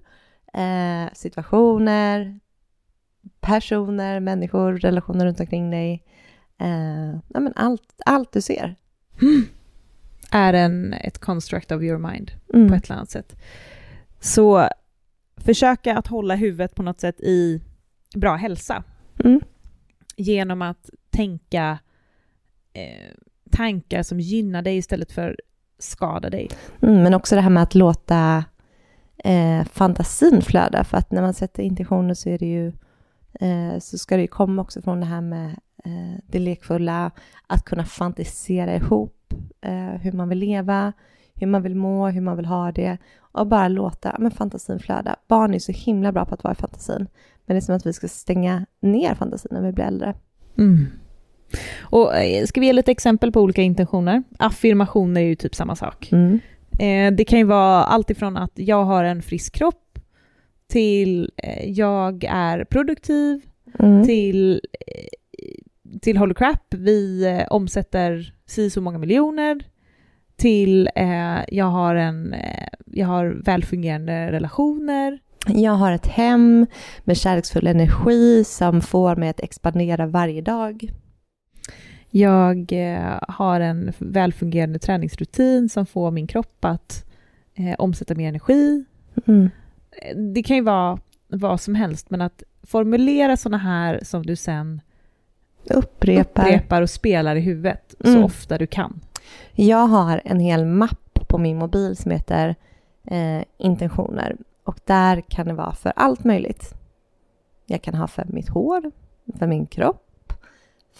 eh, 0.55 1.13
situationer, 1.13 2.41
personer, 3.41 4.21
människor, 4.21 4.73
relationer 4.79 5.25
runt 5.27 5.41
omkring 5.41 5.71
dig. 5.71 6.05
Eh, 6.59 7.11
ja, 7.29 7.41
men 7.41 7.53
allt, 7.57 8.01
allt 8.07 8.33
du 8.33 8.43
ser. 8.43 8.77
Är 10.31 10.53
en, 10.53 10.93
ett 10.93 11.19
construct 11.19 11.73
of 11.73 11.83
your 11.83 11.99
mind 11.99 12.31
Mm. 12.55 12.69
på 12.69 12.75
ett 12.75 12.85
eller 12.85 12.97
annat 12.97 13.11
sätt. 13.11 13.37
Så 14.21 14.69
försöka 15.37 15.99
att 15.99 16.07
hålla 16.07 16.35
huvudet 16.35 16.75
på 16.75 16.83
något 16.83 17.01
sätt 17.01 17.21
i 17.21 17.61
bra 18.17 18.35
hälsa 18.37 18.85
Mm. 19.25 19.41
genom 20.17 20.63
att 20.63 20.91
tänka 21.11 21.79
eh, 22.73 23.11
tankar 23.51 24.03
som 24.03 24.21
gynnar 24.21 24.63
dig 24.63 24.77
istället 24.77 25.13
för 25.13 25.37
skadar 25.79 26.31
dig. 26.31 26.51
Mm, 26.83 27.03
men 27.03 27.15
också 27.15 27.35
det 27.35 27.41
här 27.41 27.51
med 27.51 27.63
att 27.63 27.75
låta 27.75 28.45
eh, 29.25 29.65
fantasin 29.65 30.43
flöda. 30.43 30.85
För 30.85 30.97
att 30.97 31.13
när 31.13 31.23
man 31.23 31.35
sätter 31.35 31.63
intentioner 31.63 32.15
så 32.15 32.29
är 32.29 32.39
det 32.39 32.47
ju 32.47 32.73
eh, 33.41 33.79
så 33.79 33.99
ska 33.99 34.17
det 34.17 34.23
ju 34.23 34.29
komma 34.29 34.63
också 34.63 34.83
från 34.83 35.01
det 35.01 35.07
här 35.07 35.21
med 35.21 35.51
eh, 35.85 36.21
det 36.27 36.39
lekfulla, 36.39 37.11
att 37.47 37.65
kunna 37.65 37.85
fantisera 37.85 38.77
ihop 38.77 39.35
eh, 39.61 40.01
hur 40.01 40.13
man 40.13 40.29
vill 40.29 40.39
leva, 40.39 40.93
hur 41.35 41.47
man 41.47 41.63
vill 41.63 41.75
må, 41.75 42.09
hur 42.09 42.21
man 42.21 42.37
vill 42.37 42.47
ha 42.47 42.73
det 42.73 42.99
och 43.19 43.47
bara 43.47 43.69
låta 43.69 44.17
men 44.19 44.31
fantasin 44.31 44.79
flöda. 44.79 45.17
Barn 45.29 45.55
är 45.55 45.59
så 45.59 45.73
himla 45.73 46.13
bra 46.13 46.25
på 46.25 46.35
att 46.35 46.45
vara 46.45 46.53
i 46.53 46.57
fantasin, 46.57 47.07
men 47.47 47.55
det 47.55 47.59
är 47.59 47.61
som 47.61 47.77
att 47.77 47.87
vi 47.87 47.93
ska 47.93 48.09
stänga 48.09 48.67
ner 48.81 49.15
fantasin 49.15 49.51
när 49.53 49.63
vi 49.63 49.73
blir 49.73 49.85
äldre. 49.85 50.15
Mm. 50.59 50.87
Och 51.81 52.17
eh, 52.17 52.47
ska 52.47 52.61
vi 52.61 52.67
ge 52.67 52.73
lite 52.73 52.91
exempel 52.91 53.33
på 53.33 53.41
olika 53.41 53.63
intentioner? 53.63 54.23
Affirmationer 54.39 55.21
är 55.21 55.25
ju 55.27 55.35
typ 55.35 55.55
samma 55.55 55.77
sak. 55.77 56.09
Mm. 56.13 56.41
Eh, 56.79 57.17
det 57.17 57.25
kan 57.25 57.39
ju 57.39 57.45
vara 57.45 57.85
allt 57.85 58.11
ifrån 58.11 58.37
att 58.37 58.53
jag 58.55 58.85
har 58.85 59.05
en 59.05 59.23
frisk 59.23 59.55
kropp 59.55 59.99
till 60.69 61.31
eh, 61.37 61.71
jag 61.71 62.25
är 62.25 62.65
produktiv 62.65 63.41
Mm. 63.79 64.05
till, 64.05 64.61
eh, 64.87 65.99
till 66.01 66.17
Holy 66.17 66.35
Crap, 66.35 66.75
vi 66.75 67.27
eh, 67.27 67.47
omsätter 67.51 68.35
si 68.47 68.71
så 68.71 68.81
många 68.81 68.99
miljoner 68.99 69.61
till 70.37 70.89
jag, 71.49 71.65
har 71.65 71.95
en, 71.95 72.35
jag 72.87 73.07
har 73.07 73.27
välfungerande 73.45 74.33
relationer. 74.33 75.19
Jag 75.47 75.73
har 75.73 75.93
ett 75.93 76.07
hem 76.07 76.67
med 77.05 77.17
kärleksfull 77.17 77.67
energi 77.67 78.45
som 78.45 78.81
får 78.81 79.17
mig 79.17 79.29
att 79.29 79.41
expandera 79.41 80.07
varje 80.07 80.43
dag. 80.43 80.91
Jag 82.17 82.73
eh, 82.73 83.19
har 83.29 83.61
en 83.61 83.93
välfungerande 83.99 84.79
träningsrutin 84.79 85.69
som 85.69 85.87
får 85.87 86.11
min 86.11 86.27
kropp 86.27 86.65
att 86.65 87.05
eh, 87.55 87.75
omsätta 87.79 88.15
mer 88.15 88.29
energi. 88.29 88.85
Mm. 89.27 89.51
Eh, 90.03 90.17
Det 90.17 90.43
kan 90.43 90.57
ju 90.57 90.63
vara 90.63 90.99
vad 91.29 91.61
som 91.61 91.75
helst, 91.75 92.11
men 92.11 92.21
att 92.21 92.43
formulera 92.63 93.37
sådana 93.37 93.59
här 93.59 94.01
som 94.03 94.27
du 94.27 94.37
sen 94.37 94.81
Upprepar. 95.71 96.43
upprepar 96.47 96.83
och 96.83 96.91
spelar 96.91 97.37
i 97.37 97.41
huvudet 97.41 97.95
Mm. 98.05 98.15
så 98.21 98.25
ofta 98.25 98.59
du 98.59 98.67
kan. 98.67 99.01
Jag 99.53 99.87
har 99.87 100.21
en 100.25 100.41
hel 100.41 100.65
mapp 100.65 101.19
på 101.29 101.39
min 101.39 101.59
mobil 101.59 101.97
som 101.97 102.11
heter 102.11 102.55
eh, 103.05 103.45
intentioner. 103.59 104.37
Och 104.65 104.79
där 104.85 105.21
kan 105.21 105.47
det 105.47 105.55
vara 105.55 105.73
för 105.75 105.93
allt 105.97 106.25
möjligt. 106.25 106.75
Jag 107.67 107.83
kan 107.83 107.95
ha 107.95 108.07
för 108.07 108.25
mitt 108.29 108.49
hår, 108.49 108.91
för 109.39 109.47
min 109.47 109.67
kropp, 109.67 110.04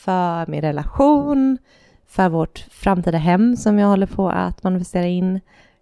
för 0.05 0.47
min 0.51 0.61
relation, 0.61 1.59
för 2.07 2.29
vårt 2.29 2.59
framtida 2.71 3.19
hem 3.19 3.57
som 3.57 3.79
jag 3.79 3.89
håller 3.89 4.07
på 4.07 4.29
att 4.31 4.63
manifestera 4.63 5.07
in. 5.07 5.41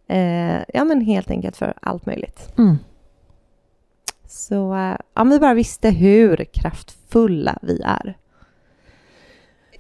Eh, 0.08 0.58
ja, 0.74 0.85
men 0.85 1.00
helt 1.00 1.30
enkelt 1.30 1.56
för 1.56 1.74
allt 1.80 2.06
möjligt. 2.06 2.52
Så 4.28 4.74
eh, 4.74 4.96
om 5.14 5.30
vi 5.30 5.38
bara 5.38 5.54
visste 5.54 5.90
hur 5.90 6.44
kraftfulla 6.52 7.58
vi 7.62 7.80
är. 7.85 8.16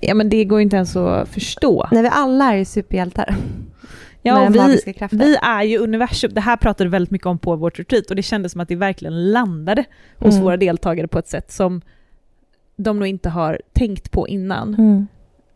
Ja, 0.00 0.14
men 0.14 0.28
det 0.28 0.44
går 0.44 0.58
ju 0.58 0.62
inte 0.62 0.76
ens 0.76 0.96
att 0.96 1.28
förstå. 1.28 1.88
När 1.92 2.02
vi 2.02 2.08
alla 2.12 2.52
är 2.52 2.56
ju 2.56 2.64
superhjältar. 2.64 3.36
Ja, 4.22 4.48
vi, 4.52 4.82
vi 5.10 5.36
är 5.42 5.62
ju 5.62 5.78
universum. 5.78 6.30
Det 6.34 6.40
här 6.40 6.56
pratade 6.56 6.88
vi 6.88 6.92
väldigt 6.92 7.10
mycket 7.10 7.26
om 7.26 7.38
på 7.38 7.56
vårt 7.56 7.78
retreat 7.78 8.10
och 8.10 8.16
det 8.16 8.22
kändes 8.22 8.52
som 8.52 8.60
att 8.60 8.68
det 8.68 8.76
verkligen 8.76 9.32
landade 9.32 9.84
hos 10.18 10.34
Mm. 10.34 10.44
våra 10.44 10.56
deltagare 10.56 11.08
på 11.08 11.18
ett 11.18 11.28
sätt 11.28 11.52
som 11.52 11.80
de 12.76 12.98
nog 12.98 13.08
inte 13.08 13.28
har 13.28 13.60
tänkt 13.72 14.10
på 14.10 14.28
innan. 14.28 14.74
Mm. 14.74 15.06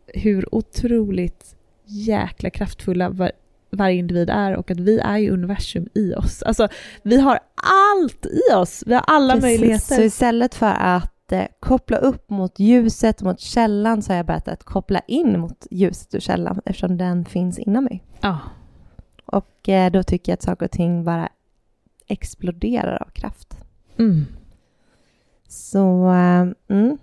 Hur 0.07 0.55
otroligt 0.55 1.55
jäkla 1.85 2.49
kraftfulla 2.49 3.09
var, 3.09 3.31
varje 3.71 3.97
individ 3.97 4.29
är 4.29 4.55
och 4.55 4.71
att 4.71 4.79
vi 4.79 4.99
är 4.99 5.17
ju 5.17 5.31
universum 5.31 5.87
i 5.93 6.13
oss. 6.13 6.43
Alltså, 6.43 6.67
vi 7.03 7.19
har 7.19 7.39
allt 7.95 8.25
i 8.25 8.53
oss. 8.53 8.83
Vi 8.87 8.93
har 8.93 9.03
alla 9.07 9.33
Precis. 9.33 9.43
möjligheter. 9.43 9.95
Så 9.95 10.01
istället 10.01 10.55
för 10.55 10.73
att 10.79 11.31
eh, 11.31 11.45
koppla 11.59 11.97
upp 11.97 12.29
mot 12.29 12.59
ljuset, 12.59 13.21
mot 13.21 13.39
källan, 13.39 14.01
så 14.01 14.11
har 14.11 14.17
jag 14.17 14.25
börjat 14.25 14.47
att 14.47 14.63
koppla 14.63 14.99
in 15.07 15.39
mot 15.39 15.67
ljuset 15.71 16.13
och 16.13 16.21
källan 16.21 16.61
eftersom 16.65 16.97
den 16.97 17.25
finns 17.25 17.59
inom 17.59 17.83
mig. 17.83 18.03
Ja. 18.21 18.39
Och 19.25 19.69
eh, 19.69 19.91
då 19.91 20.03
tycker 20.03 20.31
jag 20.31 20.37
att 20.37 20.43
saker 20.43 20.65
och 20.65 20.71
ting 20.71 21.03
bara 21.03 21.29
exploderar 22.07 23.03
av 23.03 23.09
kraft. 23.09 23.57
Mm. 23.99 24.25
Så, 25.47 26.09
eh, 26.09 26.47
mm. 26.77 26.97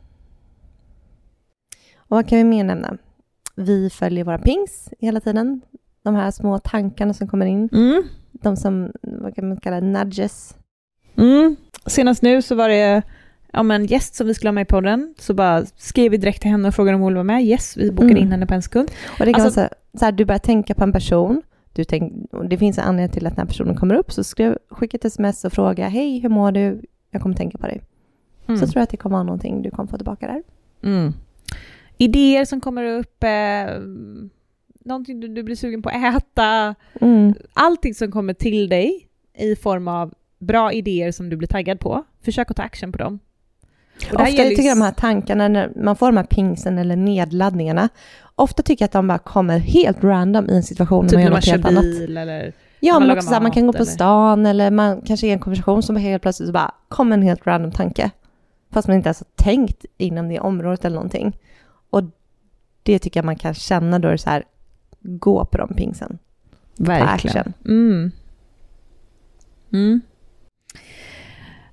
Och 2.08 2.16
vad 2.16 2.28
kan 2.28 2.38
vi 2.38 2.44
mer 2.44 2.64
nämna? 2.64 2.96
Vi 3.56 3.90
följer 3.90 4.24
våra 4.24 4.38
pings 4.38 4.88
hela 4.98 5.20
tiden. 5.20 5.60
De 6.02 6.14
här 6.14 6.30
små 6.30 6.58
tankarna 6.58 7.14
som 7.14 7.28
kommer 7.28 7.46
in. 7.46 7.68
Mm. 7.72 8.02
De 8.32 8.56
som, 8.56 8.92
vad 9.02 9.34
kan 9.34 9.48
man 9.48 9.56
kalla 9.60 9.80
nudges. 9.80 10.56
Mm. 11.16 11.56
Senast 11.86 12.22
nu 12.22 12.42
så 12.42 12.54
var 12.54 12.68
det 12.68 13.02
ja, 13.52 13.74
en 13.74 13.86
gäst 13.86 14.14
som 14.14 14.26
vi 14.26 14.34
skulle 14.34 14.48
ha 14.48 14.52
med 14.52 14.62
i 14.62 14.64
podden, 14.64 15.14
så 15.18 15.34
bara 15.34 15.64
skrev 15.76 16.10
vi 16.10 16.16
direkt 16.16 16.42
till 16.42 16.50
henne 16.50 16.68
och 16.68 16.74
frågade 16.74 16.94
om 16.94 17.00
hon 17.00 17.08
ville 17.08 17.16
vara 17.16 17.24
med. 17.24 17.44
Yes, 17.44 17.76
vi 17.76 17.90
bokade 17.90 18.10
Mm. 18.10 18.22
in 18.22 18.30
henne 18.32 18.46
på 18.46 18.54
en 18.54 18.62
sekund. 18.62 18.90
Och 19.20 19.26
det 19.26 19.32
kan 19.32 19.42
Alltså- 19.44 19.60
vara 19.60 19.68
så, 19.92 19.98
så 19.98 20.04
här, 20.04 20.12
du 20.12 20.24
börjar 20.24 20.38
tänka 20.38 20.74
på 20.74 20.82
en 20.84 20.92
person. 20.92 21.42
Du 21.72 21.84
tänk, 21.84 22.12
det 22.50 22.58
finns 22.58 22.78
en 22.78 22.84
anledning 22.84 23.12
till 23.12 23.26
att 23.26 23.36
den 23.36 23.42
här 23.42 23.46
personen 23.48 23.76
kommer 23.76 23.94
upp. 23.94 24.12
Så 24.12 24.24
skriv, 24.24 24.56
skicka 24.70 24.96
ett 24.96 25.04
sms 25.04 25.44
och 25.44 25.52
fråga, 25.52 25.88
hej, 25.88 26.18
hur 26.18 26.28
mår 26.28 26.52
du? 26.52 26.80
Jag 27.10 27.22
kommer 27.22 27.34
tänka 27.34 27.58
på 27.58 27.66
dig. 27.66 27.80
Mm. 28.46 28.60
Så 28.60 28.66
tror 28.66 28.76
jag 28.76 28.82
att 28.82 28.90
det 28.90 28.96
kommer 28.96 29.16
vara 29.16 29.22
någonting 29.22 29.62
du 29.62 29.70
kommer 29.70 29.86
få 29.88 29.96
tillbaka 29.96 30.26
där. 30.26 30.42
Mm. 30.90 31.12
Idéer 31.98 32.44
som 32.44 32.60
kommer 32.60 32.84
upp, 32.84 33.24
eh, 33.24 33.78
någonting 34.84 35.20
du, 35.20 35.28
du 35.28 35.42
blir 35.42 35.56
sugen 35.56 35.82
på 35.82 35.88
att 35.88 36.16
äta, 36.16 36.74
Mm. 37.00 37.34
allting 37.54 37.94
som 37.94 38.10
kommer 38.12 38.34
till 38.34 38.68
dig 38.68 39.08
i 39.38 39.56
form 39.56 39.88
av 39.88 40.14
bra 40.38 40.72
idéer 40.72 41.12
som 41.12 41.28
du 41.30 41.36
blir 41.36 41.48
taggad 41.48 41.80
på. 41.80 42.04
Försök 42.24 42.50
att 42.50 42.56
ta 42.56 42.62
action 42.62 42.92
på 42.92 42.98
dem. 42.98 43.18
Och 44.12 44.20
Ofta 44.20 44.28
jag 44.30 44.48
tycker 44.48 44.62
s- 44.62 44.74
de 44.78 44.82
här 44.82 44.92
tankarna, 44.92 45.48
när 45.48 45.72
man 45.76 45.96
får 45.96 46.06
de 46.06 46.16
här 46.16 46.24
pingsen 46.24 46.78
eller 46.78 46.96
nedladdningarna, 46.96 47.88
ofta 48.34 48.62
tycker 48.62 48.82
jag 48.82 48.86
att 48.86 48.92
de 48.92 49.06
bara 49.08 49.18
kommer 49.18 49.58
helt 49.58 50.04
random 50.04 50.50
i 50.50 50.56
en 50.56 50.62
situation 50.62 51.08
typ 51.08 51.18
när 51.18 51.18
man 51.18 51.24
gör 51.24 51.36
något 51.36 51.44
helt 51.46 51.64
annat. 51.66 51.84
eller... 51.84 52.52
Ja, 52.80 52.92
man 52.98 53.08
men 53.08 53.16
också 53.16 53.26
så 53.28 53.32
här, 53.34 53.40
man 53.40 53.48
mat 53.48 53.54
kan 53.54 53.66
gå 53.66 53.72
på 53.72 53.76
eller- 53.76 53.86
stan 53.92 54.46
eller 54.46 54.70
man 54.70 55.00
kanske 55.00 55.26
är 55.26 55.28
i 55.28 55.32
en 55.32 55.38
konversation 55.38 55.82
som 55.82 55.96
helt 55.96 56.22
plötsligt 56.22 56.46
så 56.46 56.52
bara 56.52 56.74
kommer 56.88 57.16
en 57.16 57.22
helt 57.22 57.46
random 57.46 57.70
tanke. 57.72 58.10
Fast 58.72 58.88
man 58.88 58.96
inte 58.96 59.06
ens 59.06 59.20
har 59.20 59.44
tänkt 59.44 59.84
inom 59.96 60.28
det 60.28 60.40
området 60.40 60.84
eller 60.84 60.94
någonting. 60.94 61.36
Och 61.94 62.04
det 62.82 62.98
tycker 62.98 63.18
jag 63.20 63.24
man 63.24 63.36
kan 63.36 63.54
känna 63.54 63.98
då 63.98 64.08
är 64.08 64.12
det 64.12 64.18
så 64.18 64.30
här, 64.30 64.44
gå 65.00 65.44
på 65.44 65.58
de 65.58 65.74
pingsen. 65.74 66.18
Verkligen. 66.76 67.52
Mm. 67.64 68.10
Mm. 69.72 70.00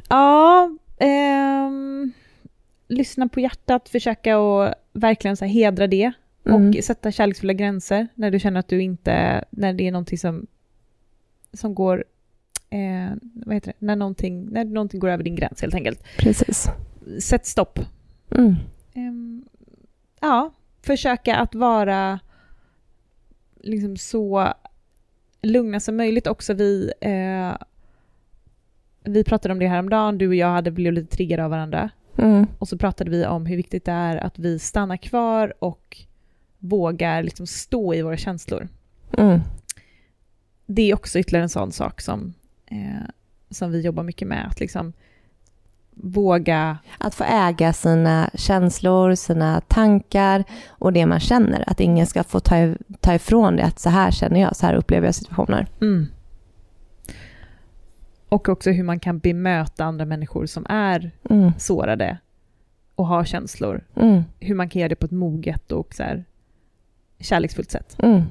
Ja, 0.10 0.70
ehm, 0.98 2.12
lyssna 2.88 3.28
på 3.28 3.40
hjärtat, 3.40 3.90
försöka 3.90 4.38
att 4.38 4.74
verkligen 4.94 5.38
så 5.38 5.46
hedra 5.46 5.88
det 5.88 6.12
Mm. 6.46 6.70
och 6.70 6.84
sätta 6.84 7.12
kärleksfulla 7.12 7.54
gränser 7.54 8.08
när 8.16 8.32
du 8.32 8.40
känner 8.40 8.60
att 8.60 8.68
du 8.68 8.82
inte, 8.82 9.46
när 9.50 9.74
det 9.74 9.88
är 9.88 9.92
någonting 9.92 10.18
som, 10.18 10.48
som 11.54 11.76
går, 11.76 12.06
eh, 12.70 13.12
vad 13.46 13.56
heter 13.56 13.74
det, 13.80 13.86
när 13.86 13.96
någonting, 13.96 14.50
när 14.50 14.66
någonting 14.66 15.00
går 15.00 15.10
över 15.10 15.24
din 15.24 15.36
gräns 15.36 15.62
helt 15.62 15.76
enkelt. 15.76 16.04
Precis. 16.18 16.68
Sätt 17.20 17.46
stopp. 17.46 17.80
Mm. 18.32 18.56
Ehm, 18.94 19.46
ja, 20.22 20.52
försöka 20.82 21.36
att 21.36 21.56
vara 21.56 22.20
liksom 23.60 23.98
så 23.98 24.54
lugna 25.42 25.80
som 25.80 25.98
möjligt 25.98 26.28
också. 26.28 26.54
Vi, 26.54 26.92
eh, 27.02 27.54
vi 29.04 29.24
pratade 29.24 29.52
om 29.52 29.60
det 29.60 29.68
här 29.68 29.80
om 29.80 29.90
dagen. 29.90 30.18
du 30.18 30.28
och 30.28 30.36
jag 30.36 30.52
hade 30.52 30.72
blivit 30.72 30.94
lite 30.94 31.16
triggade 31.16 31.44
av 31.44 31.50
varandra. 31.50 31.90
Mm. 32.18 32.48
Och 32.60 32.68
så 32.68 32.78
pratade 32.78 33.12
vi 33.12 33.26
om 33.26 33.46
hur 33.46 33.58
viktigt 33.58 33.86
det 33.86 33.92
är 33.92 34.18
att 34.18 34.40
vi 34.40 34.60
stannar 34.60 34.98
kvar 34.98 35.54
och 35.60 35.98
vågar 36.60 37.24
liksom 37.24 37.48
stå 37.48 37.94
i 37.94 38.02
våra 38.02 38.18
känslor. 38.18 38.68
Mm. 39.18 39.40
Det 40.66 40.92
är 40.92 40.96
också 40.96 41.20
ytterligare 41.20 41.44
en 41.44 41.50
sån 41.50 41.72
sak 41.72 42.02
som, 42.02 42.34
eh, 42.66 43.10
som 43.50 43.72
vi 43.72 43.82
jobbar 43.82 44.04
mycket 44.04 44.28
med. 44.28 44.48
Att 44.48 44.60
liksom 44.60 44.94
våga... 46.04 46.78
Att 46.98 47.16
få 47.16 47.24
äga 47.24 47.74
sina 47.74 48.30
känslor, 48.34 49.16
sina 49.16 49.62
tankar 49.62 50.44
och 50.70 50.94
det 50.94 51.06
man 51.06 51.20
känner. 51.20 51.64
Att 51.68 51.80
ingen 51.80 52.08
ska 52.08 52.24
få 52.24 52.40
ta, 52.40 52.56
ta 53.00 53.14
ifrån 53.14 53.56
det 53.56 53.64
att 53.64 53.80
så 53.80 53.90
här 53.90 54.12
känner 54.12 54.42
jag, 54.42 54.56
så 54.56 54.66
här 54.66 54.74
upplever 54.76 55.08
jag 55.08 55.16
situationer. 55.16 55.68
Mm. 55.82 56.08
Och 58.30 58.50
också 58.50 58.70
hur 58.70 58.84
man 58.84 59.00
kan 59.00 59.20
bemöta 59.20 59.86
andra 59.86 60.06
människor 60.06 60.46
som 60.46 60.66
är 60.70 61.12
Mm. 61.30 61.52
sårade 61.58 62.18
och 62.96 63.08
har 63.08 63.24
känslor. 63.26 63.84
Mm. 63.96 64.24
Hur 64.40 64.56
man 64.56 64.70
kan 64.70 64.80
göra 64.80 64.90
det 64.90 64.96
på 64.96 65.06
ett 65.06 65.12
moget 65.12 65.72
och 65.72 65.94
så 65.94 66.04
här, 66.04 66.26
kärleksfullt 67.20 67.72
sätt. 67.72 67.96
Mm. 68.04 68.22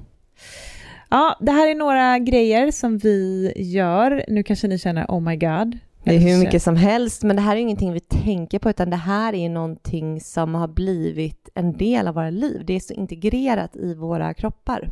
Ja, 1.09 1.37
det 1.41 1.53
här 1.53 1.71
är 1.71 1.75
några 1.75 2.19
grejer 2.19 2.71
som 2.71 2.99
vi 2.99 3.53
gör. 3.57 4.25
Nu 4.29 4.43
kanske 4.43 4.69
ni 4.69 4.79
känner 4.79 5.05
oh 5.09 5.21
my 5.21 5.37
god. 5.37 5.79
Det 6.03 6.17
är 6.17 6.19
hur 6.19 6.39
mycket 6.39 6.63
som 6.63 6.77
helst, 6.77 7.23
men 7.23 7.37
det 7.37 7.43
här 7.43 7.57
är 7.57 7.61
ingenting 7.61 7.93
vi 7.93 8.01
tänker 8.01 8.59
på, 8.59 8.71
utan 8.71 8.91
det 8.91 8.97
här 8.97 9.35
är 9.35 9.49
någonting 9.49 10.21
som 10.21 10.55
har 10.55 10.69
blivit 10.69 11.49
en 11.55 11.77
del 11.77 12.09
av 12.09 12.15
våra 12.15 12.31
liv. 12.31 12.63
Det 12.67 12.75
är 12.75 12.81
så 12.81 12.95
integrerat 12.95 13.77
i 13.77 13.95
våra 13.95 14.35
kroppar. 14.35 14.91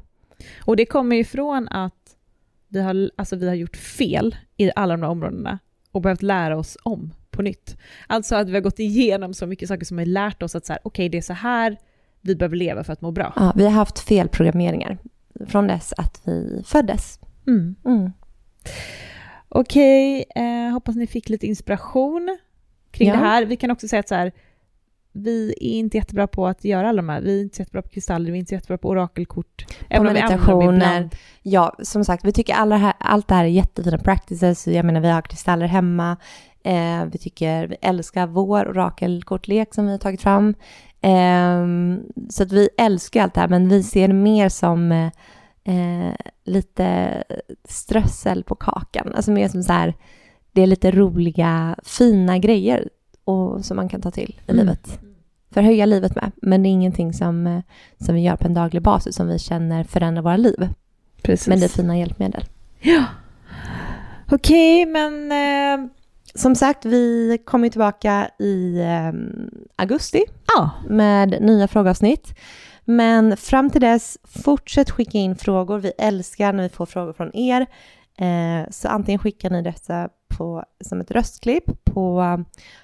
Och 0.64 0.76
det 0.76 0.86
kommer 0.86 1.16
ifrån 1.16 1.68
att 1.68 1.94
vi 2.68 2.80
har, 2.80 3.10
alltså 3.16 3.36
vi 3.36 3.48
har 3.48 3.54
gjort 3.54 3.76
fel 3.76 4.36
i 4.56 4.70
alla 4.76 4.94
de 4.94 5.02
här 5.02 5.10
områdena 5.10 5.58
och 5.92 6.02
behövt 6.02 6.22
lära 6.22 6.56
oss 6.56 6.76
om 6.82 7.14
på 7.30 7.42
nytt. 7.42 7.76
Alltså 8.06 8.36
att 8.36 8.48
vi 8.48 8.54
har 8.54 8.60
gått 8.60 8.78
igenom 8.78 9.34
så 9.34 9.46
mycket 9.46 9.68
saker 9.68 9.84
som 9.84 9.98
har 9.98 10.04
lärt 10.04 10.42
oss 10.42 10.54
att 10.54 10.66
så 10.66 10.72
här, 10.72 10.80
okej, 10.84 11.08
det 11.08 11.18
är 11.18 11.22
så 11.22 11.32
här 11.32 11.76
vi 12.20 12.36
behöver 12.36 12.56
leva 12.56 12.84
för 12.84 12.92
att 12.92 13.00
må 13.00 13.10
bra. 13.10 13.32
Ja, 13.36 13.52
vi 13.56 13.64
har 13.64 13.70
haft 13.70 13.98
felprogrammeringar 13.98 14.98
från 15.46 15.66
dess 15.66 15.94
att 15.96 16.20
vi 16.24 16.62
föddes. 16.66 17.20
Mm. 17.46 17.74
Mm. 17.84 18.12
Okej, 19.48 20.24
eh, 20.36 20.72
hoppas 20.72 20.96
ni 20.96 21.06
fick 21.06 21.28
lite 21.28 21.46
inspiration 21.46 22.38
kring 22.90 23.08
Ja. 23.08 23.14
det 23.14 23.20
här. 23.20 23.44
Vi 23.44 23.56
kan 23.56 23.70
också 23.70 23.88
säga 23.88 24.00
att 24.00 24.08
så 24.08 24.14
här, 24.14 24.32
vi 25.12 25.54
är 25.60 25.78
inte 25.78 25.96
jättebra 25.96 26.26
på 26.26 26.46
att 26.46 26.64
göra 26.64 26.88
alla 26.88 27.02
de 27.02 27.08
här. 27.08 27.20
Vi 27.20 27.38
är 27.38 27.42
inte 27.42 27.56
så 27.56 27.62
jättebra 27.62 27.82
på 27.82 27.88
kristaller, 27.88 28.30
vi 28.30 28.36
är 28.36 28.38
inte 28.38 28.48
så 28.48 28.54
jättebra 28.54 28.78
på 28.78 28.88
orakelkort. 28.88 29.66
Även 29.90 30.04
dem 30.04 30.14
meditationer. 30.14 31.10
Ja, 31.42 31.74
som 31.82 32.04
sagt, 32.04 32.24
vi 32.24 32.32
tycker 32.32 32.54
alla 32.54 32.76
här, 32.76 32.92
allt 33.00 33.28
det 33.28 33.34
här 33.34 33.44
är 33.44 33.48
jättefina 33.48 33.98
practices. 33.98 34.66
Jag 34.66 34.84
menar, 34.84 35.00
vi 35.00 35.08
har 35.08 35.22
kristaller 35.22 35.66
hemma. 35.66 36.16
Eh, 36.64 37.04
vi 37.12 37.18
tycker, 37.18 37.66
vi 37.66 37.76
älskar 37.82 38.26
vår 38.26 38.68
orakelkortlek 38.68 39.74
som 39.74 39.84
vi 39.86 39.90
har 39.90 39.98
tagit 39.98 40.22
fram. 40.22 40.54
Ehm, 41.00 42.02
så 42.30 42.42
att 42.42 42.52
vi 42.52 42.68
älskar 42.78 43.22
allt 43.22 43.34
det 43.34 43.40
här, 43.40 43.48
men 43.48 43.68
vi 43.68 43.82
ser 43.82 44.08
det 44.08 44.14
mer 44.14 44.48
som 44.48 44.92
eh, 44.92 45.06
eh, 45.64 46.14
lite 46.48 47.22
strössel 47.64 48.42
på 48.44 48.54
kakan. 48.54 49.12
Alltså 49.14 49.30
mer 49.30 49.48
som 49.48 49.62
så 49.62 49.72
här, 49.72 49.94
det 50.52 50.62
är 50.62 50.66
lite 50.66 50.90
roliga, 50.90 51.76
fina 51.82 52.38
grejer 52.38 52.88
och, 53.24 53.64
som 53.64 53.76
man 53.76 53.88
kan 53.88 54.00
ta 54.00 54.10
till 54.10 54.40
i 54.46 54.50
Mm. 54.50 54.56
livet. 54.66 55.00
Förhöja 55.50 55.86
livet 55.86 56.14
med, 56.14 56.32
men 56.42 56.62
det 56.62 56.68
är 56.68 56.70
ingenting 56.70 57.12
som, 57.12 57.46
eh, 57.46 57.60
som 58.00 58.14
vi 58.14 58.20
gör 58.20 58.36
på 58.36 58.46
en 58.46 58.54
daglig 58.54 58.82
basis 58.82 59.16
som 59.16 59.28
vi 59.28 59.38
känner 59.38 59.84
förändrar 59.84 60.22
våra 60.22 60.36
liv. 60.36 60.68
Precis. 61.22 61.48
Men 61.48 61.60
det 61.60 61.66
är 61.66 61.68
fina 61.68 61.98
hjälpmedel. 61.98 62.44
Ja. 62.80 63.04
Okej, 64.30 64.86
men 64.86 65.32
eh, 65.32 65.88
Som 66.34 66.54
sagt, 66.54 66.84
vi 66.84 67.38
kommer 67.44 67.68
tillbaka 67.68 68.30
i 68.38 68.80
eh, 68.80 69.12
augusti 69.76 70.24
ja. 70.56 70.70
med 70.88 71.42
nya 71.42 71.68
frågeavsnitt. 71.68 72.34
Men 72.90 73.36
fram 73.36 73.70
till 73.70 73.80
dess, 73.80 74.18
fortsätt 74.24 74.90
skicka 74.90 75.18
in 75.18 75.36
frågor. 75.36 75.78
Vi 75.78 75.92
älskar 75.98 76.52
när 76.52 76.62
vi 76.62 76.68
får 76.68 76.86
frågor 76.86 77.12
från 77.12 77.36
er. 77.36 77.66
Eh, 78.18 78.70
så 78.70 78.88
antingen 78.88 79.18
skickar 79.18 79.50
ni 79.50 79.62
detta 79.62 80.08
på, 80.28 80.64
som 80.80 81.00
ett 81.00 81.10
röstklipp 81.10 81.84
på 81.84 82.24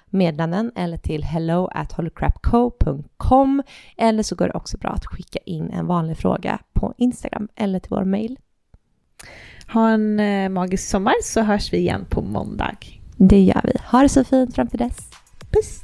meddelanden 0.06 0.72
eller 0.76 0.96
till 0.96 1.24
hello 1.24 1.68
at 1.72 1.92
holycrapco.com 1.92 3.62
eller 3.96 4.22
så 4.22 4.34
går 4.34 4.46
det 4.46 4.54
också 4.54 4.78
bra 4.78 4.90
att 4.90 5.06
skicka 5.06 5.38
in 5.46 5.70
en 5.70 5.86
vanlig 5.86 6.16
fråga 6.16 6.58
på 6.72 6.94
Instagram 6.96 7.48
eller 7.56 7.78
till 7.78 7.90
vår 7.90 8.04
mail. 8.04 8.38
Ha 9.72 9.90
en 9.90 10.20
eh, 10.20 10.48
magisk 10.48 10.88
sommar 10.88 11.14
så 11.22 11.40
hörs 11.40 11.72
vi 11.72 11.76
igen 11.76 12.06
på 12.10 12.22
måndag. 12.22 12.76
Det 13.16 13.40
gör 13.40 13.60
vi. 13.64 13.72
Ha 13.90 14.02
det 14.02 14.08
så 14.08 14.24
fint 14.24 14.54
fram 14.54 14.68
till 14.68 14.78
dess. 14.78 14.96
Puss! 15.50 15.83